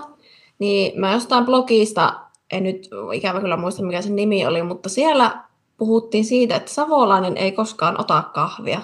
niin 0.59 0.99
mä 0.99 1.13
jostain 1.13 1.45
blogista, 1.45 2.19
en 2.51 2.63
nyt 2.63 2.89
ikävä 3.13 3.41
kyllä 3.41 3.57
muista 3.57 3.83
mikä 3.83 4.01
sen 4.01 4.15
nimi 4.15 4.45
oli, 4.45 4.63
mutta 4.63 4.89
siellä 4.89 5.43
puhuttiin 5.77 6.25
siitä, 6.25 6.55
että 6.55 6.71
savolainen 6.71 7.37
ei 7.37 7.51
koskaan 7.51 8.01
ota 8.01 8.23
kahvia. 8.33 8.81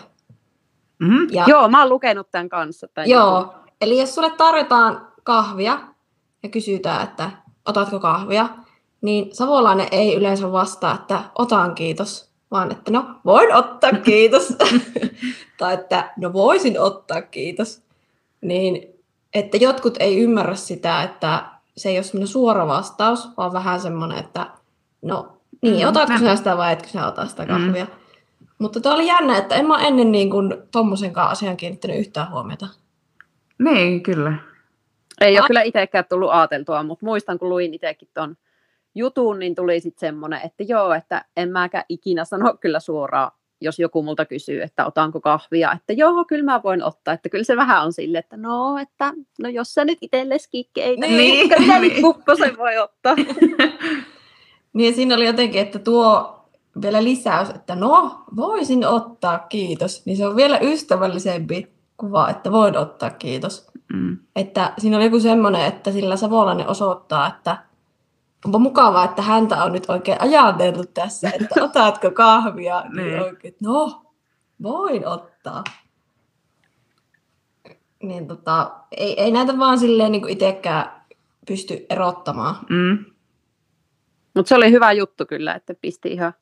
Mm-hmm. 1.01 1.27
Ja, 1.31 1.45
joo, 1.47 1.69
mä 1.69 1.79
oon 1.79 1.89
lukenut 1.89 2.31
tämän 2.31 2.49
kanssa. 2.49 2.87
Tämän 2.87 3.09
joo, 3.09 3.39
joku. 3.39 3.53
eli 3.81 3.99
jos 3.99 4.15
sulle 4.15 4.31
tarjotaan 4.31 5.07
kahvia 5.23 5.79
ja 6.43 6.49
kysytään, 6.49 7.03
että 7.03 7.31
otatko 7.65 7.99
kahvia, 7.99 8.49
niin 9.01 9.35
savolainen 9.35 9.87
ei 9.91 10.15
yleensä 10.15 10.51
vastaa, 10.51 10.95
että 10.95 11.19
otan 11.35 11.75
kiitos, 11.75 12.31
vaan 12.51 12.71
että 12.71 12.91
no 12.91 13.05
voin 13.25 13.55
ottaa 13.55 13.91
kiitos. 13.91 14.55
tai 15.59 15.73
että 15.73 16.13
no 16.17 16.33
voisin 16.33 16.79
ottaa 16.79 17.21
kiitos. 17.21 17.81
Niin, 18.41 18.99
että 19.33 19.57
jotkut 19.57 19.97
ei 19.99 20.19
ymmärrä 20.19 20.55
sitä, 20.55 21.03
että 21.03 21.45
se 21.77 21.89
ei 21.89 21.97
ole 21.97 22.03
semmoinen 22.03 22.27
suora 22.27 22.67
vastaus, 22.67 23.29
vaan 23.37 23.53
vähän 23.53 23.81
semmoinen, 23.81 24.17
että 24.17 24.47
no 25.01 25.37
niin, 25.61 25.83
mm, 25.83 25.89
otatko 25.89 26.17
sinä 26.17 26.35
sitä 26.35 26.57
vai 26.57 26.73
etkö 26.73 26.87
sinä 26.87 27.07
ota 27.07 27.25
sitä 27.25 27.45
kahvia. 27.45 27.85
Mm. 27.85 28.00
Mutta 28.61 28.79
tämä 28.79 28.95
oli 28.95 29.07
jännä, 29.07 29.37
että 29.37 29.55
en 29.55 29.67
mä 29.67 29.87
ennen 29.87 30.11
niin 30.11 30.29
kuin 30.29 30.53
tommosenkaan 30.71 31.31
asian 31.31 31.57
kiinnittänyt 31.57 31.97
yhtään 31.97 32.31
huomiota. 32.31 32.67
Niin, 33.59 34.03
kyllä. 34.03 34.33
Ei 35.21 35.39
ole 35.39 35.47
kyllä 35.47 35.61
itsekään 35.61 36.05
tullut 36.09 36.31
ajateltua, 36.31 36.83
mutta 36.83 37.05
muistan, 37.05 37.39
kun 37.39 37.49
luin 37.49 37.73
itsekin 37.73 38.07
tuon 38.13 38.35
jutun, 38.95 39.39
niin 39.39 39.55
tuli 39.55 39.79
sitten 39.79 39.99
semmoinen, 39.99 40.41
että 40.43 40.63
joo, 40.63 40.93
että 40.93 41.25
en 41.37 41.51
mäkään 41.51 41.83
ikinä 41.89 42.25
sano 42.25 42.53
kyllä 42.59 42.79
suoraan, 42.79 43.31
jos 43.61 43.79
joku 43.79 44.03
multa 44.03 44.25
kysyy, 44.25 44.61
että 44.61 44.85
otanko 44.85 45.21
kahvia, 45.21 45.71
että 45.71 45.93
joo, 45.93 46.25
kyllä 46.25 46.43
mä 46.43 46.63
voin 46.63 46.83
ottaa, 46.83 47.13
että 47.13 47.29
kyllä 47.29 47.43
se 47.43 47.55
vähän 47.55 47.83
on 47.83 47.93
sille, 47.93 48.17
että 48.17 48.37
no, 48.37 48.77
että 48.77 49.13
no 49.39 49.49
jos 49.49 49.73
sä 49.73 49.85
nyt 49.85 49.97
itsellesi 50.01 50.49
kikkeitä, 50.51 51.07
niin, 51.07 51.17
niin 51.17 51.49
kyllä 51.57 51.79
niin. 51.79 52.01
kukkosen 52.01 52.57
voi 52.57 52.77
ottaa. 52.77 53.15
niin 54.73 54.95
siinä 54.95 55.15
oli 55.15 55.25
jotenkin, 55.25 55.61
että 55.61 55.79
tuo 55.79 56.40
vielä 56.81 57.03
lisäys, 57.03 57.49
että 57.49 57.75
no, 57.75 58.23
voisin 58.35 58.87
ottaa 58.87 59.39
kiitos, 59.39 60.05
niin 60.05 60.17
se 60.17 60.27
on 60.27 60.35
vielä 60.35 60.59
ystävällisempi 60.61 61.67
kuva, 61.97 62.29
että 62.29 62.51
voin 62.51 62.77
ottaa 62.77 63.09
kiitos. 63.09 63.71
Mm. 63.93 64.17
Että 64.35 64.73
siinä 64.77 64.97
oli 64.97 65.05
joku 65.05 65.19
semmoinen, 65.19 65.65
että 65.65 65.91
sillä 65.91 66.15
savolainen 66.15 66.67
osoittaa, 66.67 67.27
että 67.27 67.57
onpa 68.45 68.59
mukavaa, 68.59 69.05
että 69.05 69.21
häntä 69.21 69.63
on 69.63 69.71
nyt 69.71 69.89
oikein 69.89 70.21
ajateltu 70.21 70.83
tässä, 70.93 71.29
että 71.29 71.63
otatko 71.65 72.11
kahvia, 72.11 72.81
niin, 72.81 73.07
niin 73.07 73.21
oikein, 73.21 73.55
no, 73.61 74.05
voin 74.63 75.07
ottaa. 75.07 75.63
Niin 78.03 78.27
tota, 78.27 78.71
ei, 78.91 79.21
ei 79.21 79.31
näitä 79.31 79.57
vaan 79.57 79.79
silleen 79.79 80.11
niin 80.11 80.29
itsekään 80.29 81.01
pysty 81.47 81.85
erottamaan. 81.89 82.55
Mm. 82.69 83.05
Mutta 84.35 84.49
se 84.49 84.55
oli 84.55 84.71
hyvä 84.71 84.91
juttu 84.91 85.25
kyllä, 85.25 85.53
että 85.53 85.73
pisti 85.81 86.11
ihan 86.11 86.33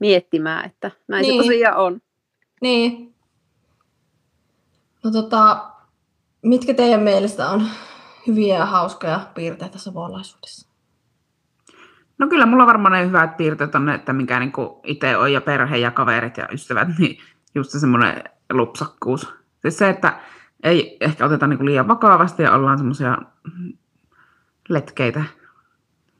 miettimään, 0.00 0.64
että 0.64 0.90
näin 1.08 1.22
niin. 1.22 1.42
se 1.42 1.48
tosiaan 1.48 1.76
on. 1.76 2.00
Niin. 2.60 3.14
No 5.04 5.10
tota, 5.10 5.70
mitkä 6.42 6.74
teidän 6.74 7.00
mielestä 7.00 7.50
on 7.50 7.66
hyviä 8.26 8.58
ja 8.58 8.66
hauskoja 8.66 9.20
piirteitä 9.34 9.78
savolaisuudessa? 9.78 10.68
No 12.18 12.28
kyllä 12.28 12.46
mulla 12.46 12.66
varmaan 12.66 12.92
ne 12.92 13.06
hyvät 13.06 13.36
piirteet 13.36 13.74
on, 13.74 13.88
että 13.88 14.12
mikä 14.12 14.40
niin 14.40 14.52
itse 14.84 15.16
on 15.16 15.32
ja 15.32 15.40
perhe 15.40 15.76
ja 15.76 15.90
kaverit 15.90 16.36
ja 16.36 16.48
ystävät, 16.52 16.88
niin 16.98 17.18
just 17.54 17.70
semmoinen 17.70 18.24
lupsakkuus. 18.52 19.28
Siis 19.62 19.78
se, 19.78 19.88
että 19.88 20.20
ei 20.62 20.96
ehkä 21.00 21.26
oteta 21.26 21.46
niin 21.46 21.66
liian 21.66 21.88
vakavasti 21.88 22.42
ja 22.42 22.54
ollaan 22.54 22.78
semmoisia 22.78 23.18
letkeitä. 24.68 25.24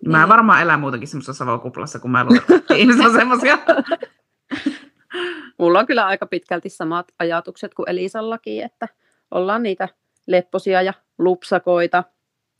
Mä 0.07 0.19
niin. 0.19 0.29
varmaan 0.29 0.63
elän 0.63 0.81
muutenkin 0.81 1.09
semmoisessa 1.09 1.45
savokuplassa, 1.45 1.99
kun 1.99 2.11
mä 2.11 2.25
luulen, 2.25 2.43
että 2.51 2.75
ihmiset 2.75 3.07
on 3.07 3.13
semmoisia. 3.13 3.59
Mulla 5.59 5.79
on 5.79 5.87
kyllä 5.87 6.07
aika 6.07 6.27
pitkälti 6.27 6.69
samat 6.69 7.13
ajatukset 7.19 7.75
kuin 7.75 7.91
Elisallakin, 7.91 8.65
että 8.65 8.89
ollaan 9.31 9.63
niitä 9.63 9.89
lepposia 10.27 10.83
ja 10.83 10.95
lupsakoita, 11.19 12.05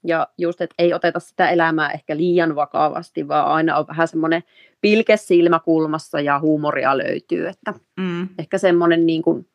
ja 0.05 0.29
just, 0.39 0.61
että 0.61 0.75
ei 0.79 0.95
oteta 0.95 1.21
sitä 1.21 1.51
elämää 1.51 1.91
ehkä 1.91 2.17
liian 2.17 2.55
vakavasti, 2.55 3.29
vaan 3.29 3.47
aina 3.47 3.77
on 3.77 3.87
vähän 3.89 4.09
semmoinen 4.09 4.43
pilke 4.81 5.17
silmäkulmassa 5.17 6.21
ja 6.21 6.39
huumoria 6.39 6.99
löytyy. 6.99 7.49
Että 7.49 7.75
mm. 7.97 8.29
Ehkä 8.39 8.59
semmoinen 8.59 9.07
niin 9.07 9.23
kuin 9.23 9.49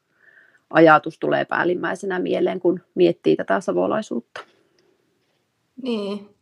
ajatus 0.69 1.19
tulee 1.19 1.45
päällimmäisenä 1.45 2.19
mieleen, 2.19 2.59
kun 2.59 2.81
miettii 2.95 3.35
tätä 3.35 3.59
savolaisuutta. 3.59 4.41
Niin. 5.81 6.34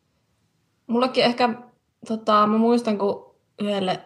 Mullakin 0.93 1.23
ehkä, 1.23 1.49
tota, 2.07 2.47
mä 2.47 2.57
muistan, 2.57 2.97
kun 2.97 3.35
yhdelle 3.59 3.99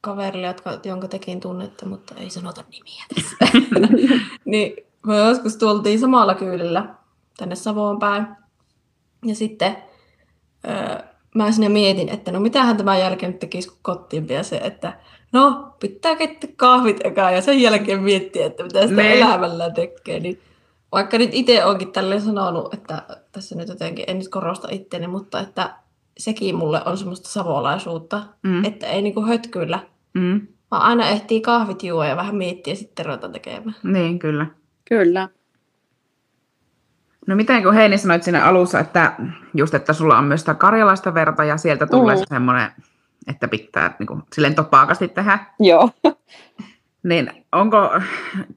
kaverille, 0.00 0.46
jotka, 0.46 0.78
jonka 0.84 1.08
tekin 1.08 1.40
tunnette, 1.40 1.86
mutta 1.86 2.14
ei 2.18 2.30
sanota 2.30 2.64
nimiä 2.70 3.04
tässä. 3.14 3.60
niin 4.44 4.76
me 5.06 5.16
joskus 5.16 5.56
tultiin 5.56 5.98
samalla 6.00 6.34
kyydillä 6.34 6.94
tänne 7.36 7.54
Savoon 7.54 7.98
päin. 7.98 8.26
Ja 9.24 9.34
sitten 9.34 9.76
öö, 10.68 10.98
mä 11.34 11.52
sinne 11.52 11.68
mietin, 11.68 12.08
että 12.08 12.32
no 12.32 12.40
mitähän 12.40 12.76
tämän 12.76 13.00
jälkeen 13.00 13.32
nyt 13.32 13.40
tekisi, 13.40 13.68
kun 13.68 13.78
kotiin 13.82 14.26
pääsee, 14.26 14.66
että 14.66 14.98
no 15.32 15.72
pitää 15.80 16.16
keittää 16.16 16.50
kahvit 16.56 17.00
eka 17.04 17.30
ja 17.30 17.42
sen 17.42 17.62
jälkeen 17.62 18.02
miettiä, 18.02 18.46
että 18.46 18.62
mitä 18.62 18.82
sitä 18.88 19.02
Niin. 19.02 19.12
elämällä 19.12 19.70
tekee. 19.70 20.20
Niin 20.20 20.40
vaikka 20.92 21.18
nyt 21.18 21.30
itse 21.32 21.64
onkin 21.64 21.92
tälleen 21.92 22.20
sanonut, 22.20 22.74
että 22.74 23.02
tässä 23.32 23.54
nyt 23.54 23.68
jotenkin 23.68 24.04
en 24.08 24.18
nyt 24.18 24.28
korosta 24.28 24.68
itseäni, 24.70 25.06
mutta 25.06 25.40
että 25.40 25.81
sekin 26.18 26.54
mulle 26.56 26.82
on 26.84 26.98
semmoista 26.98 27.28
savolaisuutta, 27.28 28.22
Mm. 28.42 28.64
että 28.64 28.86
ei 28.86 29.02
niinku 29.02 29.26
hötkyillä, 29.26 29.78
Mm. 30.14 30.40
vaan 30.70 30.82
aina 30.82 31.08
ehtii 31.08 31.40
kahvit 31.40 31.82
juo 31.82 32.04
ja 32.04 32.16
vähän 32.16 32.36
miettiä 32.36 32.72
ja 32.72 32.76
sitten 32.76 33.06
ruveta 33.06 33.28
tekemään. 33.28 33.76
Niin, 33.82 34.18
kyllä. 34.18 34.46
Kyllä. 34.88 35.28
No 37.26 37.36
miten 37.36 37.62
kun 37.62 37.74
Heini 37.74 37.98
sanoit 37.98 38.22
siinä 38.22 38.44
alussa, 38.44 38.80
että 38.80 39.12
just, 39.54 39.74
että 39.74 39.92
sulla 39.92 40.18
on 40.18 40.24
myös 40.24 40.40
sitä 40.40 40.54
karjalaista 40.54 41.14
verta 41.14 41.44
ja 41.44 41.56
sieltä 41.56 41.86
tulee 41.86 42.16
mm. 42.16 42.22
semmoinen, 42.28 42.70
että 43.26 43.48
pitää 43.48 43.96
niin 43.98 44.06
kuin, 44.06 44.22
silleen 44.32 44.54
topaakasti 44.54 45.08
tehdä, 45.08 45.38
Joo. 45.60 45.90
niin 47.08 47.46
onko, 47.52 47.90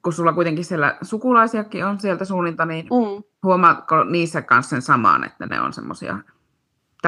kun 0.04 0.14
sulla 0.14 0.34
kuitenkin 0.34 0.66
siellä 0.66 0.98
sukulaisiakin 1.02 1.86
on 1.86 2.00
sieltä 2.00 2.26
suunnilta, 2.26 2.66
niin 2.66 2.86
Mm. 2.86 3.24
huomaatko 3.44 4.04
niissä 4.04 4.42
kanssa 4.42 4.70
sen 4.70 4.82
samaan, 4.82 5.24
että 5.24 5.46
ne 5.46 5.62
on 5.62 5.74
semmoisia 5.74 6.18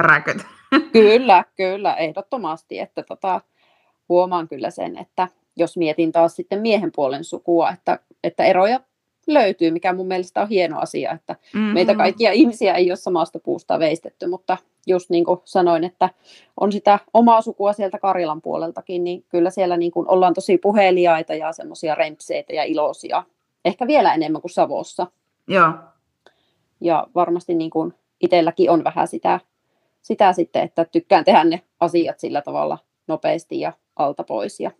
täräköitä? 0.02 0.44
Kyllä, 0.92 1.44
kyllä, 1.56 1.94
ehdottomasti. 1.94 2.78
Että 2.78 3.02
tota, 3.02 3.40
huomaan 4.08 4.48
kyllä 4.48 4.70
sen, 4.70 4.98
että 4.98 5.28
jos 5.56 5.76
mietin 5.76 6.12
taas 6.12 6.36
sitten 6.36 6.60
miehen 6.60 6.90
puolen 6.96 7.24
sukua, 7.24 7.70
että, 7.70 7.98
että 8.24 8.44
eroja 8.44 8.80
löytyy, 9.26 9.70
mikä 9.70 9.92
mun 9.92 10.06
mielestä 10.06 10.42
on 10.42 10.48
hieno 10.48 10.78
asia, 10.78 11.12
että 11.12 11.36
Mm. 11.54 11.60
meitä 11.60 11.94
kaikkia 11.94 12.32
ihmisiä 12.32 12.74
ei 12.74 12.90
ole 12.90 12.96
samasta 12.96 13.38
puusta 13.38 13.78
veistetty, 13.78 14.26
mutta 14.26 14.56
just 14.86 15.10
niin 15.10 15.24
kuin 15.24 15.40
sanoin, 15.44 15.84
että 15.84 16.10
on 16.60 16.72
sitä 16.72 16.98
omaa 17.14 17.42
sukua 17.42 17.72
sieltä 17.72 17.98
Karjalan 17.98 18.42
puoleltakin, 18.42 19.04
niin 19.04 19.24
kyllä 19.28 19.50
siellä 19.50 19.76
niin 19.76 19.92
kuin 19.92 20.08
ollaan 20.08 20.34
tosi 20.34 20.58
puheliaita 20.58 21.34
ja 21.34 21.52
semmoisia 21.52 21.94
rempseitä 21.94 22.52
ja 22.52 22.64
iloisia, 22.64 23.22
ehkä 23.64 23.86
vielä 23.86 24.14
enemmän 24.14 24.42
kuin 24.42 24.50
Savossa. 24.50 25.06
Joo, 25.48 25.72
Ja 26.80 27.06
varmasti 27.14 27.54
niin 27.54 27.70
kuin 27.70 27.94
itselläkin 28.20 28.70
on 28.70 28.84
vähän 28.84 29.08
sitä, 29.08 29.40
sitä 30.08 30.32
sitten, 30.32 30.62
että 30.62 30.84
tykkään 30.84 31.24
tehdä 31.24 31.44
ne 31.44 31.62
asiat 31.80 32.18
sillä 32.18 32.42
tavalla 32.42 32.78
nopeasti 33.06 33.60
ja 33.60 33.72
alta 33.96 34.24
pois 34.24 34.60
ja 34.60 34.70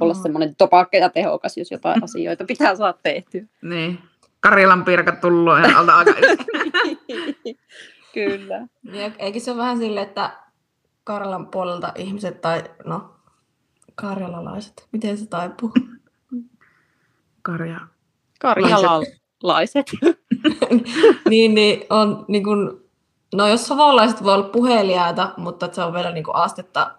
olla 0.00 0.14
Mm. 0.14 0.22
semmoinen 0.22 0.56
topakka 0.56 0.96
ja 0.96 1.08
tehokas, 1.10 1.56
jos 1.56 1.70
jotain 1.70 2.04
asioita 2.04 2.44
pitää 2.44 2.76
saada 2.76 2.98
tehtyä. 3.02 3.42
niin. 3.62 3.98
Karjalan 4.40 4.84
pirkat 4.84 5.20
tullut 5.20 5.58
ja 5.58 5.78
alta 5.78 5.92
aika 5.96 6.12
Kyllä. 8.14 8.66
Ja 8.92 9.10
eikö 9.18 9.40
se 9.40 9.50
ole 9.50 9.58
vähän 9.58 9.78
silleen, 9.78 10.06
että 10.06 10.32
Karjalan 11.04 11.46
puolelta 11.46 11.92
ihmiset 11.96 12.40
tai 12.40 12.62
no, 12.84 13.14
karjalalaiset, 13.94 14.88
miten 14.92 15.18
se 15.18 15.26
taipuu? 15.26 15.72
Karja. 17.42 17.80
Karjalalaiset. 18.40 19.86
niin, 21.28 21.54
niin 21.54 21.82
on 21.90 22.24
niin 22.28 22.44
kuin, 22.44 22.89
no 23.34 23.48
jos 23.48 23.66
savolaiset 23.66 24.24
voi 24.24 24.34
olla 24.34 24.48
puheliaita, 24.48 25.34
mutta 25.36 25.68
se 25.72 25.82
on 25.82 25.92
vielä 25.94 26.10
niin 26.12 26.24
kuin 26.24 26.36
astetta 26.36 26.90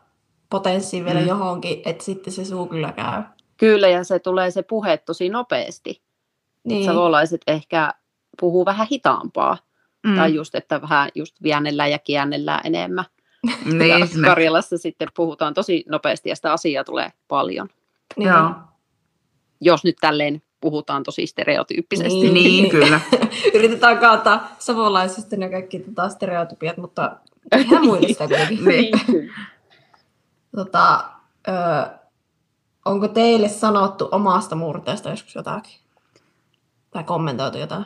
potenssiin 0.49 1.05
vielä 1.05 1.19
Mm. 1.21 1.27
johonkin, 1.27 1.81
että 1.85 2.03
sitten 2.03 2.33
se 2.33 2.45
suu 2.45 2.67
kyllä 2.67 2.91
käy. 2.91 3.23
Kyllä, 3.57 3.87
ja 3.87 4.03
se 4.03 4.19
tulee 4.19 4.51
se 4.51 4.63
puhe 4.63 4.97
tosi 4.97 5.29
nopeasti. 5.29 6.01
Niin. 6.63 6.85
Savolaiset 6.85 7.41
ehkä 7.47 7.93
puhuu 8.39 8.65
vähän 8.65 8.87
hitaampaa. 8.91 9.57
Mm. 10.07 10.15
Tai 10.15 10.33
just, 10.33 10.55
että 10.55 10.81
vähän 10.81 11.09
just 11.15 11.35
viennellään 11.43 11.91
ja 11.91 11.99
kiännellään 11.99 12.61
enemmän. 12.63 13.05
niin. 13.65 14.09
Karjalassa 14.25 14.77
sitten 14.77 15.07
puhutaan 15.15 15.53
tosi 15.53 15.83
nopeasti 15.89 16.29
ja 16.29 16.35
sitä 16.35 16.53
asiaa 16.53 16.83
tulee 16.83 17.09
paljon. 17.27 17.69
niin. 18.17 18.29
Joo. 18.29 18.49
Jos 19.61 19.83
nyt 19.83 19.95
tälleen 20.01 20.41
puhutaan 20.61 21.03
tosi 21.03 21.27
stereotyyppisesti. 21.27 22.29
Niin. 22.29 22.33
Niin, 22.33 22.69
kyllä. 22.79 22.99
Yritetään 23.53 23.97
kaataa 23.97 24.47
savolaisista 24.59 25.35
ne 25.35 25.49
kaikki 25.49 25.79
tota, 25.79 26.09
stereotypiat, 26.09 26.77
mutta 26.77 27.17
ihan 27.57 27.85
muille 27.85 28.07
sitä 28.07 28.27
kuitenkin. 28.27 28.65
Niin. 28.65 29.05
kyllä. 29.05 29.33
Tota, 30.55 31.03
ö, 31.47 31.51
onko 32.85 33.07
teille 33.07 33.49
sanottu 33.49 34.09
omasta 34.11 34.55
murteesta 34.55 35.09
joskus 35.09 35.35
jotakin? 35.35 35.79
Tai 36.91 37.03
kommentoitu 37.03 37.57
jotain? 37.57 37.85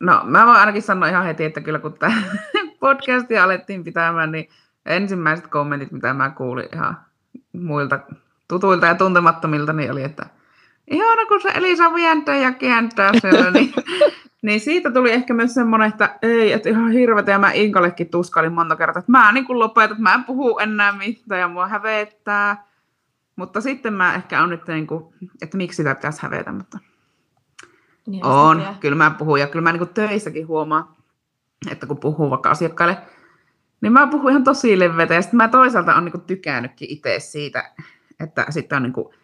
No, 0.00 0.20
mä 0.24 0.46
voin 0.46 0.58
ainakin 0.58 0.82
sanoa 0.82 1.08
ihan 1.08 1.24
heti, 1.24 1.44
että 1.44 1.60
kyllä 1.60 1.78
kun 1.78 1.92
tämä 1.92 2.22
podcastia 2.80 3.44
alettiin 3.44 3.84
pitämään, 3.84 4.32
niin 4.32 4.48
ensimmäiset 4.86 5.46
kommentit, 5.46 5.92
mitä 5.92 6.14
mä 6.14 6.30
kuulin 6.30 6.68
ihan 6.74 6.96
muilta 7.52 7.98
tutuilta 8.48 8.86
ja 8.86 8.94
tuntemattomilta, 8.94 9.72
niin 9.72 9.92
oli, 9.92 10.02
että 10.02 10.26
ihana 10.90 11.26
kun 11.26 11.40
se 11.40 11.48
Elisa 11.48 11.94
vientää 11.94 12.36
ja 12.36 12.52
kääntää 12.52 13.12
siellä, 13.20 13.50
niin, 13.50 13.74
niin 14.42 14.60
siitä 14.60 14.90
tuli 14.90 15.12
ehkä 15.12 15.34
myös 15.34 15.54
semmoinen, 15.54 15.88
että 15.88 16.18
ei, 16.22 16.52
että 16.52 16.68
ihan 16.68 16.90
hirvetä, 16.90 17.30
ja 17.30 17.38
mä 17.38 17.50
Inkallekin 17.52 18.10
tuskailin 18.10 18.52
monta 18.52 18.76
kertaa, 18.76 19.00
että 19.00 19.12
mä 19.12 19.32
niin 19.32 19.46
kuin 19.46 19.58
lopetan, 19.58 19.90
että 19.90 20.02
mä 20.02 20.14
en 20.14 20.24
puhu 20.24 20.58
enää 20.58 20.92
mitään, 20.92 21.40
ja 21.40 21.48
mua 21.48 21.68
hävettää, 21.68 22.64
mutta 23.36 23.60
sitten 23.60 23.92
mä 23.92 24.14
ehkä 24.14 24.42
on 24.42 24.50
nyt 24.50 24.66
niin 24.66 24.86
kuin, 24.86 25.14
että 25.42 25.56
miksi 25.56 25.76
sitä 25.76 25.94
pitäisi 25.94 26.22
hävetä, 26.22 26.52
mutta 26.52 26.78
Niin, 28.06 28.24
on, 28.24 28.58
sitä 28.58 28.74
kyllä 28.80 28.96
mä 28.96 29.10
puhun 29.10 29.40
ja 29.40 29.46
kyllä 29.46 29.62
mä 29.62 29.72
niin 29.72 29.88
töissäkin 29.88 30.48
huomaan, 30.48 30.88
että 31.70 31.86
kun 31.86 32.00
puhuu 32.00 32.30
vaikka 32.30 32.50
asiakkaille, 32.50 32.98
niin 33.80 33.92
mä 33.92 34.06
puhun 34.06 34.30
ihan 34.30 34.44
tosi 34.44 34.78
leveätä 34.78 35.14
ja 35.14 35.22
sitten 35.22 35.36
mä 35.36 35.48
toisaalta 35.48 35.94
on 35.94 36.04
niin 36.04 36.20
tykännytkin 36.20 36.90
itse 36.90 37.18
siitä, 37.18 37.72
että 38.20 38.46
sitten 38.50 38.76
on 38.76 38.82
niin 38.82 38.92
kuin, 38.92 39.14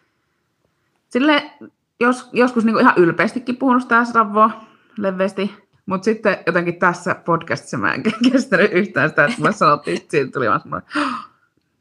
sille, 1.09 1.51
jos, 1.99 2.29
joskus 2.33 2.65
niin 2.65 2.79
ihan 2.79 2.93
ylpeästikin 2.97 3.57
puhunut 3.57 3.81
sitä 3.81 4.05
Savoa 4.05 4.51
leveästi, 4.97 5.51
mutta 5.85 6.05
sitten 6.05 6.37
jotenkin 6.45 6.79
tässä 6.79 7.15
podcastissa 7.15 7.77
mä 7.77 7.93
en 7.93 8.03
kestänyt 8.31 8.71
yhtään 8.71 9.09
sitä, 9.09 9.25
että 9.25 9.37
mulle 9.37 9.53
sanottiin, 9.53 9.97
että 9.97 10.11
siitä 10.11 10.31
tuli 10.31 10.49
vaan 10.49 10.61
semmoinen, 10.61 10.89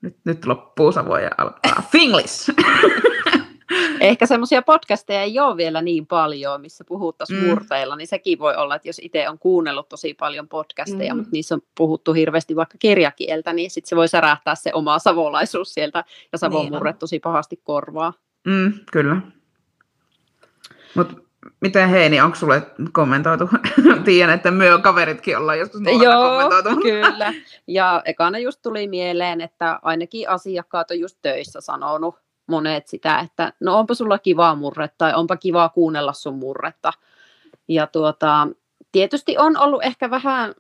nyt, 0.00 0.16
nyt 0.24 0.46
loppuu 0.46 0.92
Savo 0.92 1.18
ja 1.18 1.30
alkaa 1.38 1.82
Finglish. 1.92 2.50
Ehkä 4.00 4.26
semmoisia 4.26 4.62
podcasteja 4.62 5.22
ei 5.22 5.40
ole 5.40 5.56
vielä 5.56 5.82
niin 5.82 6.06
paljon, 6.06 6.60
missä 6.60 6.84
puhuttaisiin 6.84 7.42
Mm. 7.42 7.48
murteilla, 7.48 7.96
niin 7.96 8.06
sekin 8.06 8.38
voi 8.38 8.54
olla, 8.56 8.74
että 8.76 8.88
jos 8.88 9.00
itse 9.04 9.28
on 9.28 9.38
kuunnellut 9.38 9.88
tosi 9.88 10.14
paljon 10.14 10.48
podcasteja, 10.48 11.14
Mm. 11.14 11.18
mutta 11.18 11.30
niissä 11.32 11.54
on 11.54 11.60
puhuttu 11.74 12.12
hirveästi 12.12 12.56
vaikka 12.56 12.78
kirjakieltä, 12.78 13.52
niin 13.52 13.70
sitten 13.70 13.88
se 13.88 13.96
voi 13.96 14.08
särähtää 14.08 14.54
se 14.54 14.70
oma 14.74 14.98
savolaisuus 14.98 15.74
sieltä 15.74 16.04
ja 16.32 16.38
savon 16.38 16.60
Niin 16.62 16.72
murre 16.72 16.92
tosi 16.92 17.20
pahasti 17.20 17.60
korvaa. 17.64 18.12
Mm, 18.46 18.72
kyllä. 18.92 19.16
Mutta 20.94 21.14
miten 21.60 21.88
Heini, 21.88 22.20
onko 22.20 22.36
sulle 22.36 22.62
kommentoitu? 22.92 23.48
Tiedän, 24.04 24.34
että 24.34 24.50
myö 24.50 24.78
kaveritkin 24.78 25.38
ollaan 25.38 25.58
joskus 25.58 25.80
kommentoitu. 25.80 26.80
kyllä. 26.82 27.32
Ja 27.66 28.02
ekana 28.04 28.38
just 28.38 28.62
tuli 28.62 28.88
mieleen, 28.88 29.40
että 29.40 29.78
ainakin 29.82 30.28
asiakkaat 30.28 30.90
on 30.90 30.98
just 30.98 31.18
töissä 31.22 31.60
sanonut 31.60 32.14
monet 32.46 32.86
sitä, 32.86 33.18
että 33.18 33.52
no 33.60 33.78
onpa 33.78 33.94
sulla 33.94 34.18
kivaa 34.18 34.54
murre 34.54 34.90
tai 34.98 35.14
onpa 35.14 35.36
kivaa 35.36 35.68
kuunnella 35.68 36.12
sun 36.12 36.38
murretta. 36.38 36.92
Ja 37.68 37.86
tuota, 37.86 38.48
tietysti 38.92 39.38
on 39.38 39.56
ollut 39.56 39.84
ehkä 39.84 40.10
vähän 40.10 40.54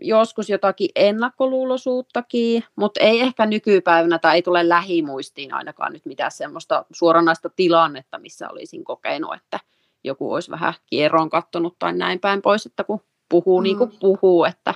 joskus 0.00 0.50
jotakin 0.50 0.88
ennakkoluuloisuuttakin, 0.96 2.64
mutta 2.76 3.00
ei 3.00 3.20
ehkä 3.20 3.46
nykypäivänä 3.46 4.18
tai 4.18 4.34
ei 4.34 4.42
tule 4.42 4.68
lähimuistiin 4.68 5.54
ainakaan 5.54 5.92
nyt 5.92 6.06
mitään 6.06 6.30
semmoista 6.30 6.84
suoranaista 6.92 7.50
tilannetta, 7.56 8.18
missä 8.18 8.48
olisin 8.50 8.84
kokenut, 8.84 9.34
että 9.34 9.60
joku 10.04 10.32
olisi 10.32 10.50
vähän 10.50 10.74
kierroon 10.86 11.30
kattonut 11.30 11.76
tai 11.78 11.92
näin 11.92 12.20
päin 12.20 12.42
pois, 12.42 12.66
että 12.66 12.84
kun 12.84 13.00
puhuu 13.28 13.60
mm. 13.60 13.62
niin 13.62 13.78
kuin 13.78 13.92
puhuu, 14.00 14.44
että 14.44 14.74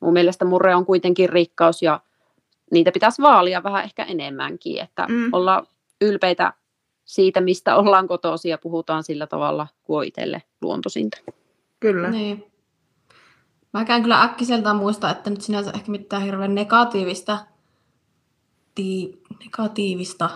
mun 0.00 0.12
mielestä 0.12 0.44
murre 0.44 0.74
on 0.74 0.86
kuitenkin 0.86 1.28
rikkaus 1.28 1.82
ja 1.82 2.00
niitä 2.70 2.92
pitäisi 2.92 3.22
vaalia 3.22 3.62
vähän 3.62 3.84
ehkä 3.84 4.04
enemmänkin, 4.04 4.80
että 4.80 5.06
Mm. 5.08 5.14
mm. 5.14 5.28
olla 5.32 5.66
ylpeitä 6.00 6.52
siitä, 7.04 7.40
mistä 7.40 7.76
ollaan 7.76 8.08
kotoisin 8.08 8.50
ja 8.50 8.58
puhutaan 8.58 9.02
sillä 9.02 9.26
tavalla 9.26 9.66
kuin 9.84 9.98
on 9.98 10.04
itselle 10.04 10.42
luontoisinta. 10.62 11.18
Kyllä. 11.80 12.10
Niin. 12.10 12.44
Mäkään 13.78 14.02
kyllä 14.02 14.22
äkkiseltään 14.22 14.76
muista, 14.76 15.10
että 15.10 15.30
nyt 15.30 15.40
sinänsä 15.40 15.70
ehkä 15.74 15.90
mitään 15.90 16.22
hirveän 16.22 16.54
negatiivista, 16.54 17.38
tii, 18.74 19.22
negatiivista, 19.44 20.30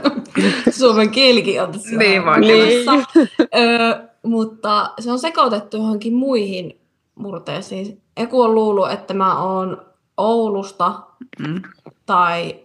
suomen 0.78 1.10
kielikin 1.10 1.62
on 1.62 1.72
tässä 1.72 1.96
Niin, 1.96 2.24
vaikeuksissa. 2.24 2.92
Öö, 3.56 4.08
mutta 4.26 4.92
se 5.00 5.12
on 5.12 5.18
sekoitettu 5.18 5.76
johonkin 5.76 6.14
muihin 6.14 6.80
murteisiin. 7.14 8.02
Joku 8.20 8.40
on 8.42 8.54
luullut, 8.54 8.90
että 8.90 9.14
mä 9.14 9.42
oon 9.42 9.82
Oulusta 10.16 11.00
Mm. 11.38 11.62
tai 12.06 12.56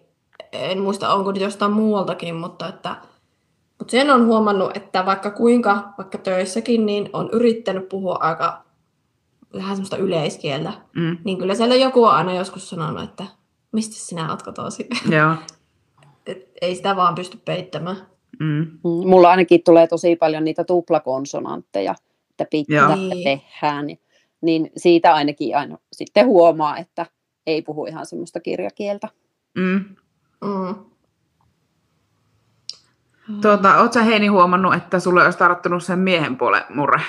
en 0.51 0.79
muista 0.79 1.13
onko 1.13 1.31
nyt 1.31 1.41
jostain 1.41 1.71
muualtakin, 1.71 2.35
mutta 2.35 2.67
että 2.67 2.95
mutta 3.79 3.91
sen 3.91 4.11
on 4.11 4.25
huomannut, 4.25 4.77
että 4.77 5.05
vaikka 5.05 5.31
kuinka, 5.31 5.93
vaikka 5.97 6.17
töissäkin, 6.17 6.85
niin 6.85 7.09
on 7.13 7.29
yrittänyt 7.31 7.89
puhua 7.89 8.17
aika 8.19 8.66
vähän 9.53 9.75
semmoista 9.75 9.97
yleiskieltä, 9.97 10.73
Mm. 10.95 11.17
niin 11.23 11.37
kyllä 11.37 11.55
siellä 11.55 11.75
joku 11.75 12.03
on 12.03 12.11
aina 12.11 12.33
joskus 12.35 12.69
sanonut, 12.69 13.03
että 13.03 13.25
mistä 13.71 13.95
sinä 13.95 14.29
oot 14.31 14.43
kotoisin. 14.43 14.87
Joo. 15.17 15.35
Et 16.25 16.49
ei 16.61 16.75
sitä 16.75 16.95
vaan 16.95 17.15
pysty 17.15 17.37
peittämään. 17.45 17.97
Mm. 18.39 18.47
Mm, 18.83 19.09
Mulla 19.09 19.29
ainakin 19.29 19.61
tulee 19.65 19.87
tosi 19.87 20.15
paljon 20.15 20.43
niitä 20.43 20.63
tuplakonsonantteja, 20.63 21.95
että 22.29 22.45
pitää 22.51 22.95
Niin. 22.95 23.23
tehdään. 23.23 23.85
Niin 24.41 24.71
siitä 24.77 25.13
ainakin 25.13 25.57
aina 25.57 25.77
sitten 25.93 26.25
huomaa, 26.25 26.77
että 26.77 27.05
ei 27.47 27.61
puhu 27.61 27.85
ihan 27.85 28.05
semmoista 28.05 28.39
kirjakieltä. 28.39 29.09
Mm. 29.55 29.85
Mm. 30.41 30.75
Tuota, 33.41 33.77
oot 33.77 33.93
sä 33.93 34.03
Heini 34.03 34.27
huomannut, 34.27 34.73
että 34.73 34.99
sulle 34.99 35.23
olisi 35.25 35.37
tarttunut 35.37 35.83
sen 35.83 35.99
miehen 35.99 36.37
puolen 36.37 36.63
murre? 36.69 37.01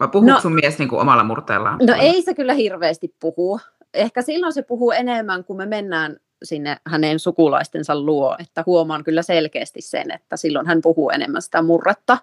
Vai 0.00 0.08
puhuuko 0.08 0.32
No- 0.32 0.40
sun 0.40 0.54
mies 0.54 0.78
niin 0.78 0.88
kuin 0.88 1.00
omalla 1.00 1.24
murteellaan? 1.24 1.78
No 1.86 1.94
ei 2.00 2.22
se 2.22 2.34
kyllä 2.34 2.54
hirveästi 2.54 3.14
puhu. 3.20 3.60
Ehkä 3.94 4.22
silloin 4.22 4.52
se 4.52 4.62
puhuu 4.62 4.90
enemmän, 4.90 5.44
kun 5.44 5.56
me 5.56 5.66
mennään 5.66 6.16
sinne 6.42 6.76
hänen 6.86 7.18
sukulaistensa 7.18 8.00
luo, 8.00 8.36
että 8.38 8.62
huomaan 8.66 9.04
kyllä 9.04 9.22
selkeästi 9.22 9.80
sen, 9.80 10.10
että 10.10 10.36
silloin 10.36 10.66
hän 10.66 10.80
puhuu 10.82 11.10
enemmän 11.10 11.42
sitä 11.42 11.62
murretta. 11.62 12.18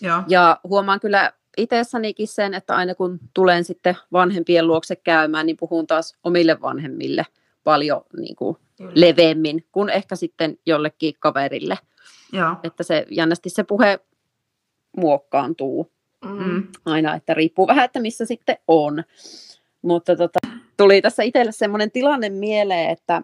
Joo. 0.00 0.22
Ja 0.28 0.60
huomaan 0.64 1.00
kyllä 1.00 1.32
itsessänikin 1.56 2.28
sen, 2.28 2.54
että 2.54 2.76
aina 2.76 2.94
kun 2.94 3.18
tulen 3.34 3.64
sitten 3.64 3.96
vanhempien 4.12 4.66
luokse 4.66 4.96
käymään, 4.96 5.46
niin 5.46 5.56
puhun 5.56 5.86
taas 5.86 6.16
omille 6.24 6.60
vanhemmille 6.60 7.26
paljon 7.64 8.02
niin 8.16 8.36
kuin 8.36 8.56
Kyllä. 8.76 8.92
leveämmin 8.94 9.64
kuin 9.72 9.88
ehkä 9.88 10.16
sitten 10.16 10.58
jollekin 10.66 11.14
kaverille. 11.18 11.78
Joo. 12.32 12.56
Että 12.62 12.82
se 12.82 13.06
jännästi 13.10 13.50
se 13.50 13.64
puhe 13.64 14.00
muokkaantuu 14.96 15.92
Mm. 16.24 16.30
Mm. 16.30 16.62
aina, 16.84 17.14
että 17.14 17.34
riippuu 17.34 17.66
vähän, 17.66 17.84
että 17.84 18.00
missä 18.00 18.24
sitten 18.24 18.56
on. 18.68 19.04
Mutta 19.82 20.16
tota, 20.16 20.38
tuli 20.76 21.02
tässä 21.02 21.22
itselle 21.22 21.52
semmoinen 21.52 21.90
tilanne 21.90 22.28
mieleen, 22.28 22.90
että 22.90 23.22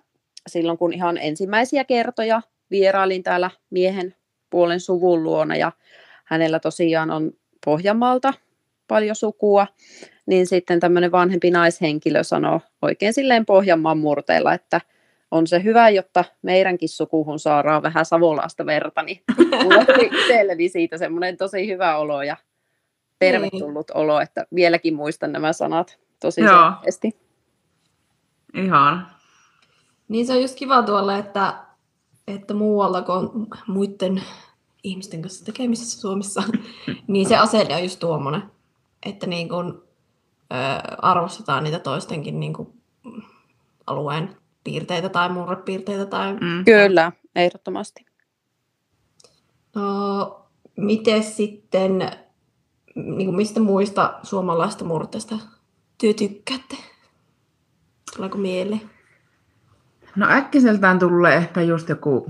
silloin 0.49 0.79
kun 0.79 0.93
ihan 0.93 1.19
ensimmäisiä 1.19 1.85
kertoja 1.85 2.43
vierailin 2.71 3.23
täällä 3.23 3.51
miehen 3.71 4.15
puolen 4.51 4.81
suvun 4.81 5.23
luona 5.23 5.57
ja 5.57 5.73
hänellä 6.25 6.59
tosiaan 6.61 7.11
on 7.11 7.33
Pohjanmaalta 7.65 8.35
paljon 8.89 9.17
sukua, 9.17 9.67
niin 10.27 10.47
sitten 10.47 10.81
tämmöinen 10.81 11.13
vanhempi 11.13 11.51
naishenkilö 11.51 12.25
sanoi 12.25 12.61
oikein 12.83 13.15
silleen 13.15 13.47
Pohjanmaan 13.47 13.99
murteella, 13.99 14.55
että 14.55 14.81
on 15.31 15.47
se 15.47 15.63
hyvä, 15.63 15.91
jotta 15.91 16.25
meidänkin 16.43 16.89
sukuhun 16.89 17.39
saadaan 17.39 17.83
vähän 17.83 18.05
savolaista 18.05 18.67
verta, 18.67 19.03
niin 19.03 19.23
mulla 19.63 19.85
tuli 19.95 20.11
itselleni 20.13 20.69
siitä 20.69 20.99
semmoinen 20.99 21.37
tosi 21.37 21.69
hyvä 21.69 21.97
olo 21.97 22.23
ja 22.23 22.37
tervetullut 23.31 23.91
olo, 23.91 24.21
että 24.21 24.47
vieläkin 24.55 24.95
muistan 24.95 25.33
nämä 25.33 25.53
sanat 25.53 25.99
tosi 26.21 26.41
Joo. 26.41 26.71
selkeästi. 26.73 27.17
Ihan. 28.55 29.07
Niin 30.09 30.27
se 30.27 30.33
on 30.33 30.43
just 30.43 30.55
kiva 30.55 30.83
tuolla, 30.83 31.19
että, 31.19 31.55
että 32.27 32.55
muualla 32.55 33.03
kuin 33.03 33.29
muiden 33.67 34.23
ihmisten 34.83 35.23
kanssa 35.23 35.45
tekemisissä 35.45 36.01
Suomessa, 36.01 36.43
niin 37.07 37.29
se 37.29 37.37
asenne 37.37 37.75
on 37.75 37.83
just 37.83 38.01
tuommoinen, 38.01 38.43
että 39.07 39.27
niin 39.27 39.49
kun, 39.49 39.85
ö, 40.53 40.57
arvostetaan 40.99 41.65
niitä 41.65 41.79
toistenkin 41.79 42.41
niin 42.41 42.53
kun, 42.53 42.75
alueen 43.87 44.37
piirteitä 44.65 45.09
tai 45.09 45.29
murrepiirteitä. 45.29 46.07
Tai... 46.07 46.35
Mm. 46.35 46.65
Kyllä, 46.65 47.13
ehdottomasti. 47.37 48.05
No, 49.75 50.47
miten 50.77 51.23
sitten, 51.23 52.11
niin 52.95 53.27
kuin 53.27 53.37
mistä 53.37 53.61
muista 53.61 54.19
suomalaista 54.23 54.85
murteista 54.85 55.39
työ 55.99 56.15
tykkäätte? 56.15 56.77
Tuleeko 58.17 58.39
mieleen? 58.39 58.81
No 60.17 60.27
äkkiseltään 60.31 60.99
tulee 60.99 61.37
ehkä 61.37 61.61
just 61.63 61.89
joku 61.89 62.27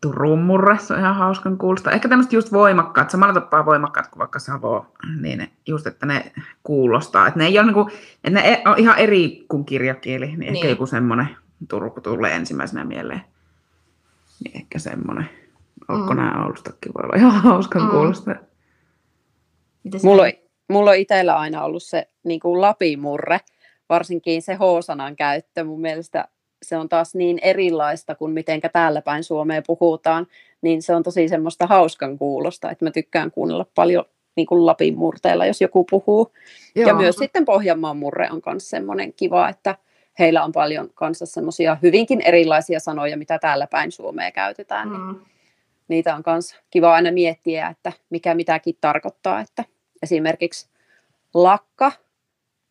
Turun 0.00 0.42
murre, 0.42 0.78
se 0.78 0.92
on 0.92 0.98
ihan 0.98 1.16
hauskan 1.16 1.58
kuulosta. 1.58 1.90
Ehkä 1.90 2.08
tämmöiset 2.08 2.32
just 2.32 2.52
voimakkaat, 2.52 3.10
samalla 3.10 3.34
tapaa 3.34 3.66
voimakkaat 3.66 4.08
kuin 4.08 4.18
vaikka 4.18 4.38
Savo, 4.38 4.86
niin 5.20 5.38
ne- 5.38 5.50
just, 5.66 5.86
että 5.86 6.06
ne 6.06 6.32
kuulostaa. 6.62 7.26
Että 7.26 7.38
ne 7.40 7.46
ei 7.46 7.58
ole, 7.58 7.66
niinku, 7.66 7.90
että 8.24 8.40
ne 8.40 8.52
e- 8.52 8.62
on 8.70 8.78
ihan 8.78 8.98
eri 8.98 9.44
kuin 9.48 9.64
kirjakieli, 9.64 10.26
niin, 10.26 10.38
niin. 10.38 10.54
ehkä 10.54 10.68
joku 10.68 10.86
semmoinen 10.86 11.28
Turku 11.68 12.00
tulee 12.00 12.36
ensimmäisenä 12.36 12.84
mieleen. 12.84 13.20
Niin 14.44 14.56
ehkä 14.56 14.78
semmoinen. 14.78 15.30
Onko 15.88 16.14
Mm. 16.14 16.16
nämä 16.16 16.44
Oulustakin 16.44 16.92
voi 16.94 17.04
olla 17.04 17.16
ihan 17.16 17.42
hauskan 17.42 17.82
mm. 17.82 17.88
kuulosta. 17.88 18.34
Miten 19.84 20.00
Mulla 20.04 20.22
on, 20.22 20.32
mulla 20.68 20.90
on 20.90 20.96
itsellä 20.96 21.36
aina 21.36 21.64
ollut 21.64 21.82
se 21.82 22.08
niin 22.24 22.40
kuin 22.40 22.60
lapimurre, 22.60 23.40
varsinkin 23.88 24.42
se 24.42 24.54
H-sanan 24.54 25.16
käyttö. 25.16 25.64
Mun 25.64 25.80
mielestä 25.80 26.28
se 26.62 26.76
on 26.76 26.88
taas 26.88 27.14
niin 27.14 27.38
erilaista 27.42 28.14
kuin 28.14 28.32
mitenkä 28.32 28.68
täällä 28.68 29.02
päin 29.02 29.24
Suomeen 29.24 29.62
puhutaan, 29.66 30.26
niin 30.62 30.82
se 30.82 30.94
on 30.94 31.02
tosi 31.02 31.28
semmoista 31.28 31.66
hauskan 31.66 32.18
kuulosta, 32.18 32.70
että 32.70 32.84
mä 32.84 32.90
tykkään 32.90 33.30
kuunnella 33.30 33.66
paljon 33.74 34.04
niin 34.36 34.46
kuin 34.46 34.66
Lapin 34.66 34.98
murteella, 34.98 35.46
jos 35.46 35.60
joku 35.60 35.84
puhuu. 35.90 36.32
Joo. 36.74 36.88
Ja 36.88 36.94
myös 36.94 37.16
sitten 37.16 37.44
Pohjanmaan 37.44 37.96
murre 37.96 38.28
on 38.30 38.42
myös 38.46 38.70
semmoinen 38.70 39.12
kiva, 39.12 39.48
että 39.48 39.76
heillä 40.18 40.44
on 40.44 40.52
paljon 40.52 40.90
kanssa 40.94 41.26
semmoisia 41.26 41.76
hyvinkin 41.82 42.20
erilaisia 42.20 42.80
sanoja, 42.80 43.16
mitä 43.16 43.38
täällä 43.38 43.66
päin 43.66 43.92
Suomea 43.92 44.30
käytetään. 44.30 44.88
Mm. 44.88 44.96
Mm. 44.96 45.20
Niitä 45.88 46.14
on 46.14 46.22
myös 46.26 46.56
kiva 46.70 46.94
aina 46.94 47.12
miettiä, 47.12 47.68
että 47.68 47.92
mikä 48.10 48.34
mitäkin 48.34 48.76
tarkoittaa. 48.80 49.40
Että 49.40 49.64
esimerkiksi 50.04 50.68
lakka, 51.34 51.92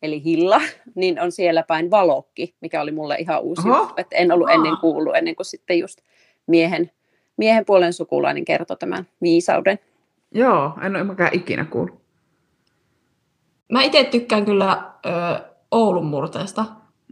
eli 0.02 0.24
hilla, 0.24 0.60
niin 0.94 1.20
on 1.20 1.32
siellä 1.32 1.62
päin 1.62 1.90
valokki, 1.90 2.54
mikä 2.60 2.80
oli 2.80 2.92
mulle 2.92 3.16
ihan 3.18 3.40
uusi 3.40 3.68
Oho. 3.68 3.78
juttu. 3.78 3.94
Että 3.96 4.16
en 4.16 4.32
ollut 4.32 4.50
ennen 4.50 4.76
kuullut, 4.76 5.16
ennen 5.16 5.36
kuin 5.36 5.46
sitten 5.46 5.78
just 5.78 5.98
miehen, 6.46 6.90
miehen 7.36 7.64
puolen 7.64 7.92
sukulainen 7.92 8.44
kertoi 8.44 8.76
tämän 8.76 9.08
viisauden. 9.22 9.78
Joo, 10.32 10.72
en 10.82 10.96
ole 10.96 11.04
mäkään 11.04 11.34
ikinä 11.34 11.64
kuullut. 11.64 12.04
Mä 13.72 13.82
itse 13.82 14.04
tykkään 14.04 14.44
kyllä 14.44 14.90
ö, 15.06 15.10
Oulun 15.70 16.06
murteesta, 16.06 16.64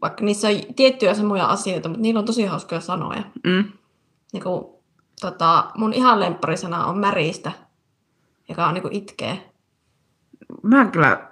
vaikka 0.02 0.24
niissä 0.24 0.48
on 0.48 0.54
tiettyjä 0.76 1.14
samoja 1.14 1.46
asioita, 1.46 1.88
mutta 1.88 2.02
niillä 2.02 2.18
on 2.18 2.26
tosi 2.26 2.44
hauskoja 2.44 2.80
sanoja. 2.80 3.22
Mm. 3.44 3.64
Niin 4.32 4.42
kuin, 4.42 4.64
tota, 5.20 5.70
mun 5.76 5.92
ihan 5.92 6.20
lempparisana 6.20 6.86
on 6.86 6.98
märistä, 6.98 7.52
joka 8.48 8.66
on 8.66 8.74
niin 8.74 8.82
kuin 8.82 8.94
itkee. 8.94 9.51
Mä 10.62 10.80
en 10.80 10.90
kyllä, 10.90 11.26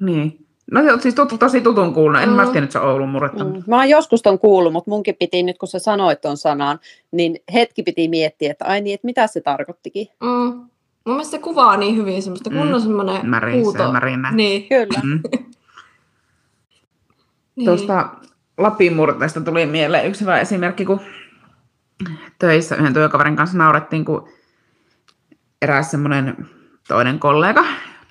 niin. 0.00 0.46
No 0.72 0.82
se 0.82 0.92
on 0.92 1.00
siis 1.00 1.14
tut, 1.14 1.32
tosi 1.38 1.60
tutun 1.60 1.94
kuullut. 1.94 2.20
En 2.20 2.28
Mm. 2.28 2.34
mä 2.34 2.42
tiennyt, 2.42 2.62
että 2.64 2.72
se 2.72 2.78
on 2.78 2.90
Oulun 2.90 3.08
murretta. 3.08 3.44
Mm. 3.44 3.62
Mä 3.66 3.76
oon 3.76 3.88
joskus 3.88 4.22
ton 4.22 4.38
kuullut, 4.38 4.72
mutta 4.72 4.90
munkin 4.90 5.16
piti 5.18 5.42
nyt, 5.42 5.58
kun 5.58 5.68
sä 5.68 5.78
sanoit 5.78 6.20
ton 6.20 6.36
sanan, 6.36 6.78
niin 7.12 7.38
hetki 7.54 7.82
piti 7.82 8.08
miettiä, 8.08 8.50
että 8.50 8.64
ai 8.64 8.80
niin, 8.80 8.94
että 8.94 9.04
mitä 9.06 9.26
se 9.26 9.40
tarkoittikin. 9.40 10.06
Mm. 10.22 10.28
Mun 10.28 11.14
mielestä 11.16 11.30
se 11.30 11.38
kuvaa 11.38 11.76
niin 11.76 11.96
hyvin 11.96 12.22
semmoista 12.22 12.50
Mm. 12.50 12.56
kunnon 12.58 12.80
semmoinen 12.80 13.26
Märissä 13.30 13.60
huuto. 13.60 13.92
märinä. 13.92 14.30
Niin, 14.32 14.68
Kyllä. 14.68 15.00
Mm. 15.02 15.20
niin. 17.56 17.66
Tuosta 17.66 18.08
Lapin 18.58 18.96
murteesta 18.96 19.40
tuli 19.40 19.66
mieleen 19.66 20.06
yksi 20.06 20.20
hyvä 20.20 20.38
esimerkki, 20.40 20.84
kun 20.84 21.00
töissä 22.38 22.76
yhden 22.76 22.94
työkaverin 22.94 23.36
kanssa 23.36 23.58
naurettiin, 23.58 24.04
kun 24.04 24.28
eräs 25.62 25.90
semmoinen 25.90 26.46
toinen 26.88 27.18
kollega, 27.18 27.64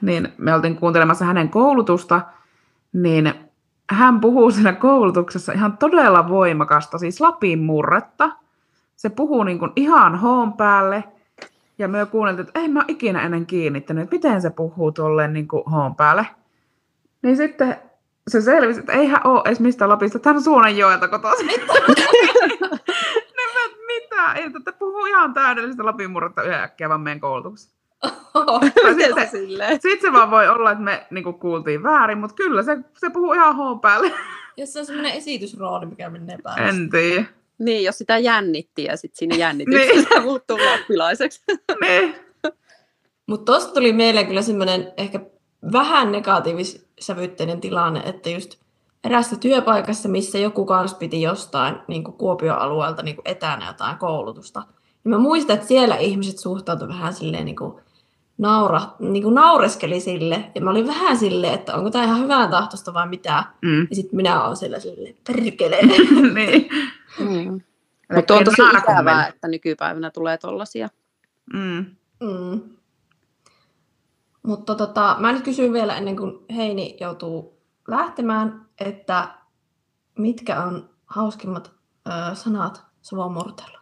niin 0.04 0.34
me 0.38 0.54
oltiin 0.54 0.76
kuuntelemassa 0.76 1.26
hänen 1.26 1.50
koulutusta, 1.50 2.22
niin 2.94 3.34
hän 3.90 4.20
puhuu 4.20 4.52
siinä 4.52 4.74
koulutuksessa 4.74 5.54
ihan 5.54 5.78
todella 5.78 6.30
voimakasta, 6.30 6.98
siis 6.98 7.22
Lapin 7.22 7.60
murretta. 7.60 8.32
Se 8.96 9.10
puhuu 9.10 9.44
niin 9.44 9.60
kuin 9.60 9.72
ihan 9.76 10.16
hoon 10.16 10.54
päälle, 10.54 11.04
ja 11.78 11.88
me 11.88 12.06
kuunneltiin, 12.06 12.48
että 12.48 12.60
ei 12.60 12.68
mä 12.68 12.80
ole 12.80 12.86
ikinä 12.88 13.22
ennen 13.22 13.46
kiinnittänyt, 13.46 14.04
että 14.04 14.16
miten 14.16 14.42
se 14.42 14.50
puhuu 14.50 14.92
tolleen 14.92 15.34
niin 15.34 15.48
kuin 15.48 15.64
hoon 15.72 15.96
päälle. 15.96 16.28
Niin 17.22 17.38
sitten 17.38 17.78
se 18.28 18.42
selvisi, 18.42 18.80
että 18.80 18.94
eihän 18.94 19.22
ole 19.24 19.42
edes 19.46 19.60
mistä 19.60 19.90
Lapista, 19.90 20.18
että 20.18 20.30
hän 20.30 20.38
on 20.38 20.44
Suonenjoelta 20.44 21.08
kotoisin. 21.08 21.48
mä, 23.54 23.64
mitä? 23.88 24.34
Että 24.34 24.74
puhuu 24.74 25.06
ihan 25.06 25.34
täydellistä 25.34 25.86
Lapin 25.86 26.12
murretta 26.12 26.44
yhden 26.44 26.90
vaan 26.90 27.02
meidän 27.02 27.20
koulutuksessa. 27.20 27.83
Miten 28.96 29.14
se 29.14 29.30
silleen? 29.32 29.82
sitten 29.82 30.02
se 30.02 30.14
vaan 30.14 30.32
voi 30.32 30.48
olla, 30.48 30.72
että 30.72 30.84
me 30.84 31.08
niinku 31.12 31.34
kuultiin 31.34 31.84
väärin, 31.84 32.18
mutta 32.18 32.36
kyllä 32.36 32.64
se, 32.64 32.78
se 32.98 33.10
puhuu 33.10 33.34
ihan 33.34 33.56
hoon 33.56 33.80
päälle. 33.80 34.12
Jos 34.58 34.74
se 34.74 34.80
on 34.80 34.86
semmoinen 34.86 35.14
esitysrooli, 35.14 35.86
mikä 35.86 36.10
menee 36.10 36.38
päälle. 36.44 36.70
En 36.70 36.90
tiedä. 36.90 37.26
Niin, 37.60 37.84
jos 37.84 37.98
sitä 37.98 38.18
jännitti 38.18 38.84
ja 38.84 38.98
sitten 38.98 39.18
siinä 39.18 39.36
jännityksessä 39.46 40.10
Niin. 40.10 40.24
muuttuu 40.30 40.58
lappilaiseksi. 40.58 41.42
Niin. 41.82 42.16
Mutta 43.28 43.52
tuosta 43.52 43.74
tuli 43.74 43.94
mieleen 43.94 44.28
kyllä 44.28 44.42
semmoinen 44.42 44.94
ehkä 44.98 45.20
vähän 45.72 46.12
negatiivissävytteinen 46.12 47.62
tilanne, 47.62 48.00
että 48.06 48.30
just 48.30 48.56
erästä 49.04 49.36
työpaikassa, 49.36 50.10
missä 50.10 50.38
joku 50.38 50.66
kans 50.66 50.94
piti 50.94 51.22
jostain 51.22 51.76
niin 51.88 52.04
Kuopion 52.04 52.58
alueelta 52.58 53.04
niin 53.04 53.18
etänä 53.26 53.68
jotain 53.68 53.98
koulutusta. 53.98 54.64
Ja 55.04 55.10
mä 55.10 55.18
muistan, 55.18 55.54
että 55.54 55.68
siellä 55.68 55.96
ihmiset 55.96 56.38
suhtautuivat 56.38 56.96
vähän 56.96 57.14
silleen 57.14 57.46
niin 57.46 57.56
kuin 57.56 57.83
naura, 58.38 58.82
niin 59.00 59.24
kuin 59.24 59.36
naureskeli 59.36 60.00
sille. 60.00 60.52
Ja 60.56 60.62
mä 60.62 60.70
olin 60.70 60.88
vähän 60.88 61.18
silleen, 61.18 61.54
että 61.54 61.76
onko 61.76 61.90
tämä 61.90 62.04
ihan 62.04 62.20
hyvää 62.20 62.48
tahtosta 62.48 62.94
vai 62.94 63.08
mitä. 63.08 63.44
Mm. 63.62 63.88
Ja 63.90 63.96
sitten 63.96 64.16
minä 64.16 64.44
olen 64.44 64.58
siellä 64.58 64.80
silleen, 64.80 65.16
perkele. 65.28 65.78
niin. 66.36 66.70
Mm. 67.20 67.62
Mutta 68.16 68.36
on 68.36 68.44
tosi 68.44 68.62
ikävää, 68.78 69.28
että 69.28 69.48
nykypäivänä 69.48 70.12
tulee 70.12 70.38
tollasia. 70.38 70.90
Mm. 71.54 71.86
Mm. 72.20 72.62
Mutta 74.44 74.76
tota, 74.76 75.16
mä 75.20 75.32
nyt 75.32 75.44
kysyn 75.44 75.74
vielä 75.74 75.98
ennen 75.98 76.16
kuin 76.16 76.46
Heini 76.56 76.98
joutuu 77.00 77.62
lähtemään, 77.88 78.66
että 78.80 79.28
mitkä 80.20 80.64
on 80.64 80.90
hauskimmat 81.06 81.72
ö, 82.08 82.36
sanat 82.36 82.84
Savon 83.02 83.32
murteella? 83.34 83.80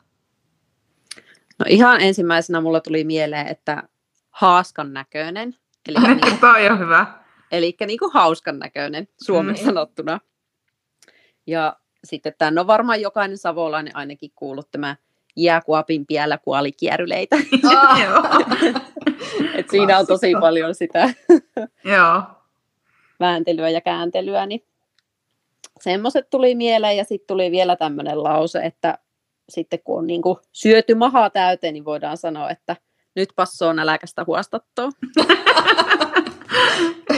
No 1.60 1.66
ihan 1.70 2.02
ensimmäisenä 2.02 2.62
mulla 2.62 2.80
tuli 2.80 3.04
mieleen, 3.04 3.48
että 3.48 3.84
haaskan 4.32 4.94
näköinen. 4.94 5.56
Eli, 5.90 5.98
niin, 6.08 6.40
Toi 6.40 6.70
on 6.70 6.80
hyvä. 6.80 7.06
eli 7.52 7.76
niin 7.88 8.00
kuin 8.00 8.12
hauskan 8.14 8.60
näköinen 8.60 9.08
suomeksi 9.24 9.64
Mm. 9.64 9.66
sanottuna. 9.66 10.20
Ja 11.48 11.78
sitten 12.04 12.34
tämän 12.38 12.58
on 12.60 12.68
varmaan 12.68 13.02
jokainen 13.02 13.38
savolainen 13.38 13.96
ainakin 13.96 14.32
kuullut 14.36 14.72
tämä 14.72 14.96
jääkuapin 15.36 16.06
piellä 16.06 16.38
kuoli 16.38 16.72
kierryleitä. 16.72 17.36
Et 19.56 19.70
siinä 19.70 20.00
on 20.00 20.08
tosi 20.08 20.34
paljon 20.40 20.76
sitä 20.76 21.10
Joo. 21.96 22.24
vääntelyä 23.20 23.70
ja 23.70 23.82
kääntelyä, 23.82 24.46
niin 24.46 24.66
semmoiset 25.82 26.30
tuli 26.30 26.56
mieleen 26.56 26.98
ja 26.98 27.04
sitten 27.04 27.28
tuli 27.28 27.52
vielä 27.52 27.76
tämmöinen 27.76 28.24
lause, 28.24 28.60
että 28.60 28.98
sitten 29.50 29.80
kun 29.84 29.98
on 30.00 30.08
niin 30.08 30.22
syöty 30.52 30.96
mahaa 30.96 31.30
täyteen, 31.30 31.74
niin 31.74 31.86
voidaan 31.86 32.18
sanoa, 32.18 32.50
että 32.50 32.76
nyt 33.16 33.30
passoo 33.36 33.74
näläkästä 33.74 34.24
huostattoa. 34.28 34.90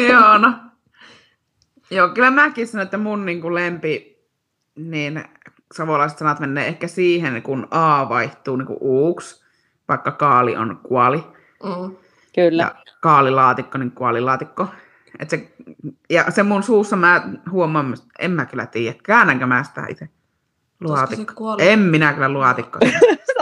Joo, 0.10 0.38
no. 0.42 0.54
Joo, 1.92 2.10
kyllä 2.10 2.32
mäkin 2.32 2.68
sanon, 2.68 2.84
että 2.84 2.98
mun 2.98 3.26
niin 3.26 3.42
kuin 3.42 3.56
lempi, 3.56 4.24
niin 4.76 5.24
savolaiset 5.74 6.18
sanat 6.18 6.40
menee 6.40 6.68
ehkä 6.68 6.88
siihen, 6.88 7.44
kun 7.44 7.68
A 7.72 8.10
vaihtuu 8.10 8.56
niin 8.56 8.66
kuin 8.68 8.78
uuksi, 8.82 9.46
vaikka 9.88 10.12
kaali 10.12 10.56
on 10.56 10.80
kuoli, 10.84 11.24
Mm. 11.64 11.96
Kyllä. 12.36 12.64
ja 12.64 12.76
kaalilaatikko, 13.02 13.78
niin 13.78 13.92
kuolilaatikko. 13.92 14.68
Et 15.20 15.30
se, 15.30 15.54
ja 16.10 16.32
se 16.32 16.44
mun 16.44 16.64
suussa 16.64 16.96
mä 16.96 17.30
huomaan, 17.52 17.98
en 18.20 18.32
mä 18.32 18.46
kyllä 18.46 18.66
tiedä, 18.66 18.98
käännänkö 19.04 19.46
mä 19.46 19.64
sitä 19.64 19.86
itse. 19.90 20.10
Luotikko. 20.84 21.56
En 21.60 21.80
minä 21.80 22.14
kyllä 22.14 22.30
luotikko. 22.30 22.80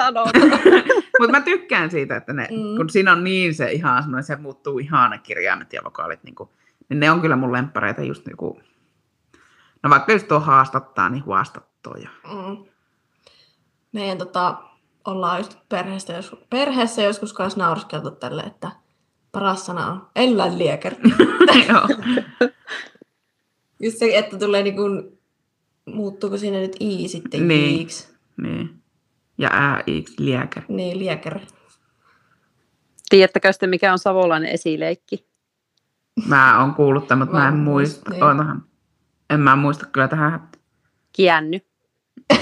Mutta 1.20 1.32
mä 1.32 1.42
tykkään 1.42 1.92
siitä, 1.92 2.16
että 2.16 2.34
ne, 2.34 2.48
Mm. 2.52 2.78
kun 2.78 2.90
siinä 2.90 3.12
on 3.12 3.24
niin 3.24 3.54
se 3.56 3.72
ihan 3.72 4.04
semmoinen, 4.04 4.24
se 4.24 4.36
muuttuu 4.36 4.80
ihan 4.80 5.10
ne 5.12 5.18
kirjaimet 5.18 5.74
ja 5.74 5.82
vokaalit, 5.86 6.24
niin, 6.24 6.36
kuin, 6.36 6.50
niin 6.90 7.00
ne 7.00 7.12
on 7.12 7.22
kyllä 7.22 7.36
mun 7.36 7.52
lemppareita 7.52 8.02
just 8.02 8.26
niinku, 8.26 8.60
no 9.84 9.90
vaikka 9.90 10.12
just 10.12 10.28
tuo 10.28 10.40
haastattaa, 10.40 11.10
niin 11.10 11.26
huastattoa. 11.26 11.96
Ja, 11.98 12.10
Mm. 12.24 12.58
Meidän 13.92 14.18
tota, 14.18 14.58
ollaan 15.06 15.38
just 15.40 15.58
perheessä, 15.70 16.14
jos, 16.14 16.36
perheessä 16.50 17.02
joskus 17.02 17.34
kanssa 17.34 17.60
nauriskeltu 17.60 18.12
tälle, 18.12 18.42
että 18.42 18.72
paras 19.32 19.66
sana 19.66 19.88
on 19.92 20.08
eläinlieker. 20.16 20.94
joo. 21.70 21.88
just 23.80 23.98
se, 23.98 24.18
että 24.18 24.38
tulee 24.40 24.64
niin 24.64 24.76
kuin, 24.76 25.20
muuttuuko 25.86 26.38
siinä 26.38 26.58
nyt 26.60 26.76
i 26.80 27.08
sitten 27.08 27.48
Niin. 27.48 27.76
jiiksi. 27.76 28.14
niin. 28.38 28.82
Ja 29.38 29.50
ää, 29.52 29.84
iks, 29.88 30.20
lieker. 30.20 30.64
Niin, 30.68 31.00
lieker. 31.00 31.40
Tiedättekö 33.10 33.52
sitten, 33.54 33.70
mikä 33.70 33.92
on 33.92 34.00
savolainen 34.00 34.50
esileikki? 34.50 35.28
Mä 36.28 36.60
oon 36.62 36.76
kuullut 36.76 37.08
tämän, 37.08 37.28
mutta 37.28 37.38
mä 37.40 37.48
en 37.48 37.54
Mä 37.54 37.58
en 37.60 37.64
muista. 37.64 38.10
niin. 38.10 38.24
Otahan. 38.24 38.64
En 39.30 39.40
mä 39.40 39.56
muista 39.56 39.86
kyllä 39.86 40.08
tähän. 40.08 40.50
Kiänny. 41.14 41.60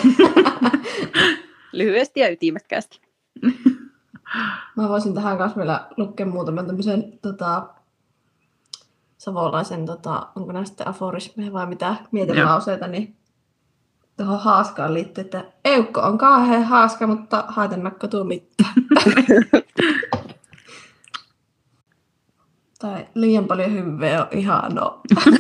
Lyhyesti 1.72 2.20
ja 2.20 2.30
ytimekkäästi. 2.32 3.02
Mä 4.78 4.90
voisin 4.90 5.14
tähän 5.14 5.38
kanssa 5.38 5.58
vielä 5.60 5.88
lukea 5.98 6.26
muutaman 6.26 6.66
tämmöisen 6.68 7.20
tota, 7.22 7.70
savolaisen, 9.18 9.86
tota, 9.86 10.28
onko 10.36 10.52
nämä 10.52 10.66
sitten 10.66 10.88
aforismeja 10.88 11.54
vai 11.54 11.66
mitä 11.68 11.96
mietelauseita, 12.12 12.88
niin 12.88 13.16
tuohon 14.20 14.40
haaskaan 14.40 14.94
liittyy, 14.94 15.22
että 15.22 15.46
eukko 15.66 16.02
on 16.02 16.18
kauhean 16.18 16.64
haaska, 16.64 17.08
mutta 17.08 17.44
haitannakko 17.48 18.08
tuo 18.08 18.24
mitään. 18.24 18.74
tai 22.82 23.08
liian 23.14 23.46
paljon 23.46 23.74
hyvää 23.74 24.22
on 24.22 24.28
ihanaa. 24.32 25.02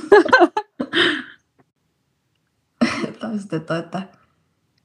tai 3.19 3.39
sitten 3.39 3.61
toi, 3.61 3.79
että 3.79 4.01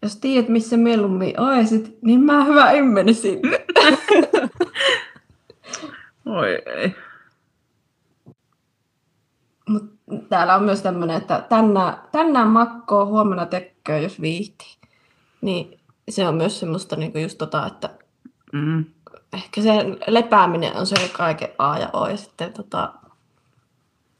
jos 0.02 0.16
tiedät, 0.16 0.48
missä 0.48 0.76
mieluummin 0.76 1.40
oisit, 1.40 1.98
niin 2.02 2.20
mä 2.20 2.44
hyvä 2.44 2.70
immeni 2.70 3.14
sinne. 3.14 3.66
Oi 6.26 6.62
ei. 6.66 6.94
Mut 9.68 9.94
täällä 10.28 10.54
on 10.54 10.62
myös 10.62 10.82
tämmöinen, 10.82 11.16
että 11.16 11.46
tänään, 11.48 11.96
tänään 12.12 12.48
makkoo, 12.48 13.06
huomenna 13.06 13.46
tekköä, 13.84 13.98
jos 13.98 14.20
viihtii. 14.20 14.74
Niin 15.40 15.80
se 16.08 16.28
on 16.28 16.34
myös 16.34 16.60
semmoista 16.60 16.96
niinku 16.96 17.18
just 17.18 17.38
tota, 17.38 17.66
että 17.66 17.90
Mm. 18.52 18.84
ehkä 19.32 19.62
se 19.62 19.70
lepääminen 20.06 20.76
on 20.76 20.86
se 20.86 21.10
kaiken 21.12 21.48
A 21.58 21.78
ja 21.78 21.90
O. 21.92 22.08
Ja 22.08 22.16
sitten 22.16 22.52
tota, 22.52 22.92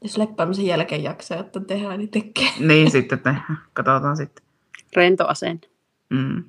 jos 0.01 0.17
lepäämisen 0.17 0.65
jälkeen 0.65 1.03
jaksaa, 1.03 1.37
että 1.37 1.59
tehdään, 1.59 1.99
niin 1.99 2.11
tekee. 2.11 2.49
Niin 2.67 2.91
sitten 2.91 3.19
tehdään. 3.19 3.57
Katsotaan 3.73 4.17
sitten. 4.17 4.45
Rento 4.95 5.27
asenne. 5.27 5.61
Mm. 6.09 6.43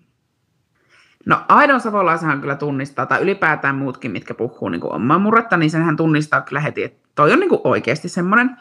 No 1.27 1.41
aidon 1.49 1.81
savolaisenhan 1.81 2.41
kyllä 2.41 2.57
tunnistaa, 2.57 3.07
tai 3.07 3.23
ylipäätään 3.23 3.75
muutkin, 3.75 4.11
mitkä 4.11 4.35
puhuu 4.35 4.69
niin 4.69 4.93
omaa 4.93 5.19
murretta, 5.19 5.57
niin 5.57 5.71
senhän 5.71 5.97
tunnistaa 5.97 6.41
kyllä 6.41 6.61
heti, 6.61 6.85
että 6.85 7.09
toi 7.15 7.33
on 7.33 7.41
niin 7.41 7.49
kuin 7.51 7.61
oikeasti 7.65 8.09
semmoinen. 8.09 8.57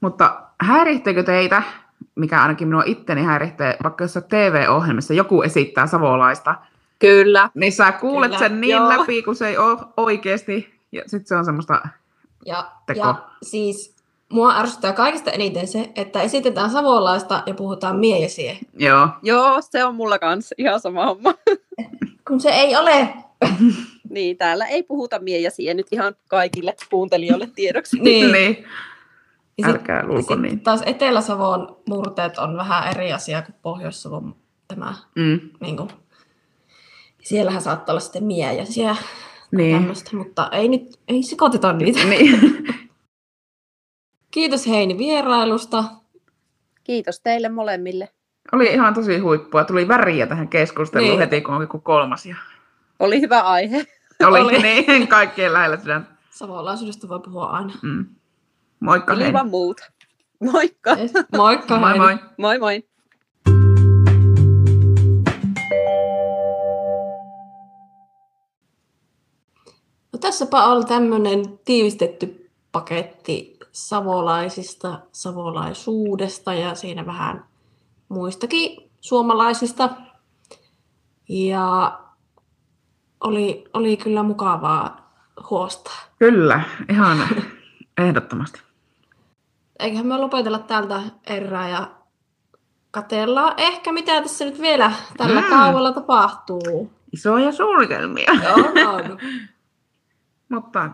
Mutta 0.00 0.42
häirihteekö 0.60 1.22
teitä, 1.22 1.62
mikä 2.14 2.42
ainakin 2.42 2.68
minua 2.68 2.82
itteni 2.86 3.22
häiritsee, 3.22 3.76
vaikka 3.82 4.04
jos 4.04 4.18
TV-ohjelmassa 4.28 5.14
joku 5.14 5.42
esittää 5.42 5.86
savolaista, 5.86 6.54
Kyllä. 6.98 7.50
niin 7.54 7.72
sä 7.72 7.92
kuulet 7.92 8.28
Kyllä, 8.30 8.38
sen 8.38 8.60
niin 8.60 8.70
joo. 8.76 8.88
läpi, 8.88 9.22
kun 9.22 9.36
se 9.36 9.48
ei 9.48 9.58
ole 9.58 9.78
oikeasti, 9.96 10.74
ja 10.92 11.02
sitten 11.06 11.26
se 11.26 11.36
on 11.36 11.44
semmoista, 11.44 11.82
Ja, 12.46 12.70
Teko. 12.86 13.00
ja 13.00 13.14
siis 13.42 13.94
mua 14.32 14.58
ärsyttää 14.58 14.92
kaikista 14.92 15.30
eniten 15.30 15.68
se, 15.68 15.90
että 15.96 16.22
esitetään 16.22 16.70
savolaista 16.70 17.42
ja 17.46 17.54
puhutaan 17.54 17.96
mie 17.96 18.18
ja 18.18 18.28
sie. 18.28 18.58
joo, 18.78 19.08
Joo, 19.22 19.56
se 19.60 19.84
on 19.84 19.94
mulla 19.94 20.18
kanssa 20.18 20.54
ihan 20.58 20.80
sama 20.80 21.06
homma. 21.06 21.34
Kun 22.28 22.40
se 22.40 22.50
ei 22.50 22.76
ole. 22.76 23.08
Niin, 24.10 24.36
täällä 24.36 24.66
ei 24.66 24.82
puhuta 24.82 25.18
mie 25.18 25.38
ja 25.38 25.50
siihen 25.50 25.76
nyt 25.76 25.86
ihan 25.90 26.14
kaikille 26.28 26.74
kuuntelijoille 26.90 27.48
tiedoksi. 27.54 27.98
Niin. 28.00 28.32
niin. 28.32 28.64
Ja 29.58 29.66
sit- 29.66 29.74
Älkää 29.76 30.06
luulko 30.06 30.34
sit 30.34 30.42
niin. 30.42 30.60
taas 30.60 30.82
Etelä-Savon 30.86 31.76
murteet 31.88 32.38
on 32.38 32.56
vähän 32.56 32.88
eri 32.90 33.12
asia 33.12 33.42
kuin 33.42 33.54
Pohjois-Savon 33.62 34.36
tämä. 34.68 34.94
Mm. 35.16 35.40
Niin 35.60 35.76
kuin, 35.76 35.88
siellähän 37.22 37.62
saattaa 37.62 37.92
olla 37.92 38.00
sitten 38.00 38.24
mie 38.24 38.52
ja 38.54 38.66
sie 38.66 38.96
Niin. 39.50 39.76
tämmöistä, 39.76 40.16
mutta 40.16 40.48
ei 40.52 40.68
nyt, 40.68 41.00
ei 41.08 41.22
sekoiteta 41.22 41.72
niitä. 41.72 42.04
niin. 42.04 42.40
Kiitos 44.30 44.66
Heini 44.66 44.98
vierailusta. 44.98 45.84
Kiitos 46.84 47.20
teille 47.20 47.48
molemmille. 47.48 48.08
Oli 48.52 48.66
ihan 48.66 48.94
tosi 48.94 49.18
huippua. 49.18 49.64
Tuli 49.64 49.88
väriä 49.88 50.26
tähän 50.26 50.48
keskusteluun 50.48 51.08
Niin. 51.10 51.18
heti, 51.20 51.40
kun 51.40 51.54
oli 51.54 51.66
kuin 51.66 51.82
kolmas. 51.82 52.26
Ja 52.26 52.36
Oli 53.00 53.20
hyvä 53.20 53.40
aihe. 53.40 53.86
oli, 54.26 54.40
Oli. 54.40 54.62
niin, 54.62 55.08
kaikkien 55.08 55.52
lähellä 55.52 55.76
sydän. 55.76 56.08
Savolaisuudesta 56.30 57.08
voi 57.08 57.20
puhua 57.20 57.46
aina. 57.46 57.72
Mm. 57.82 58.06
Moikka 58.84 59.14
hei. 59.14 59.26
Ilman 59.26 59.50
muuta. 59.50 59.84
Moikka. 60.52 60.96
Moikka 61.36 61.78
Moi 61.78 61.98
moi. 61.98 62.18
Moi 62.38 62.58
moi. 62.58 62.82
No 70.12 70.18
tässäpä 70.20 70.64
oli 70.64 70.84
tämmöinen 70.84 71.58
tiivistetty 71.64 72.50
paketti 72.72 73.58
savolaisista, 73.72 75.00
savolaisuudesta 75.12 76.54
ja 76.54 76.74
siinä 76.74 77.06
vähän 77.06 77.44
muistakin 78.08 78.90
suomalaisista. 79.00 79.90
Ja 81.28 81.98
oli, 83.20 83.64
oli 83.72 83.96
kyllä 83.96 84.22
mukavaa 84.22 85.14
huostaa. 85.50 85.98
Kyllä, 86.18 86.62
ihan 86.90 87.18
ehdottomasti 87.98 88.73
eiköhän 89.84 90.06
me 90.06 90.16
lopetella 90.16 90.58
tältä 90.58 91.02
erää 91.26 91.68
ja 91.68 91.90
katellaan 92.90 93.54
ehkä 93.56 93.92
mitä 93.92 94.22
tässä 94.22 94.44
nyt 94.44 94.60
vielä 94.60 94.92
tällä 95.16 95.40
mm. 95.40 95.48
kaavalla 95.48 95.92
tapahtuu. 95.92 96.92
Isoja 97.12 97.52
suunnitelmia. 97.52 98.32
Mutta 100.48 100.90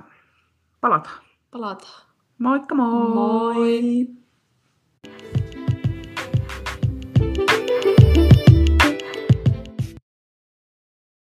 palataan. 0.81 1.19
Palataan. 1.51 2.03
Moikka 2.39 2.75
moi! 2.75 3.15
Moi! 3.15 4.07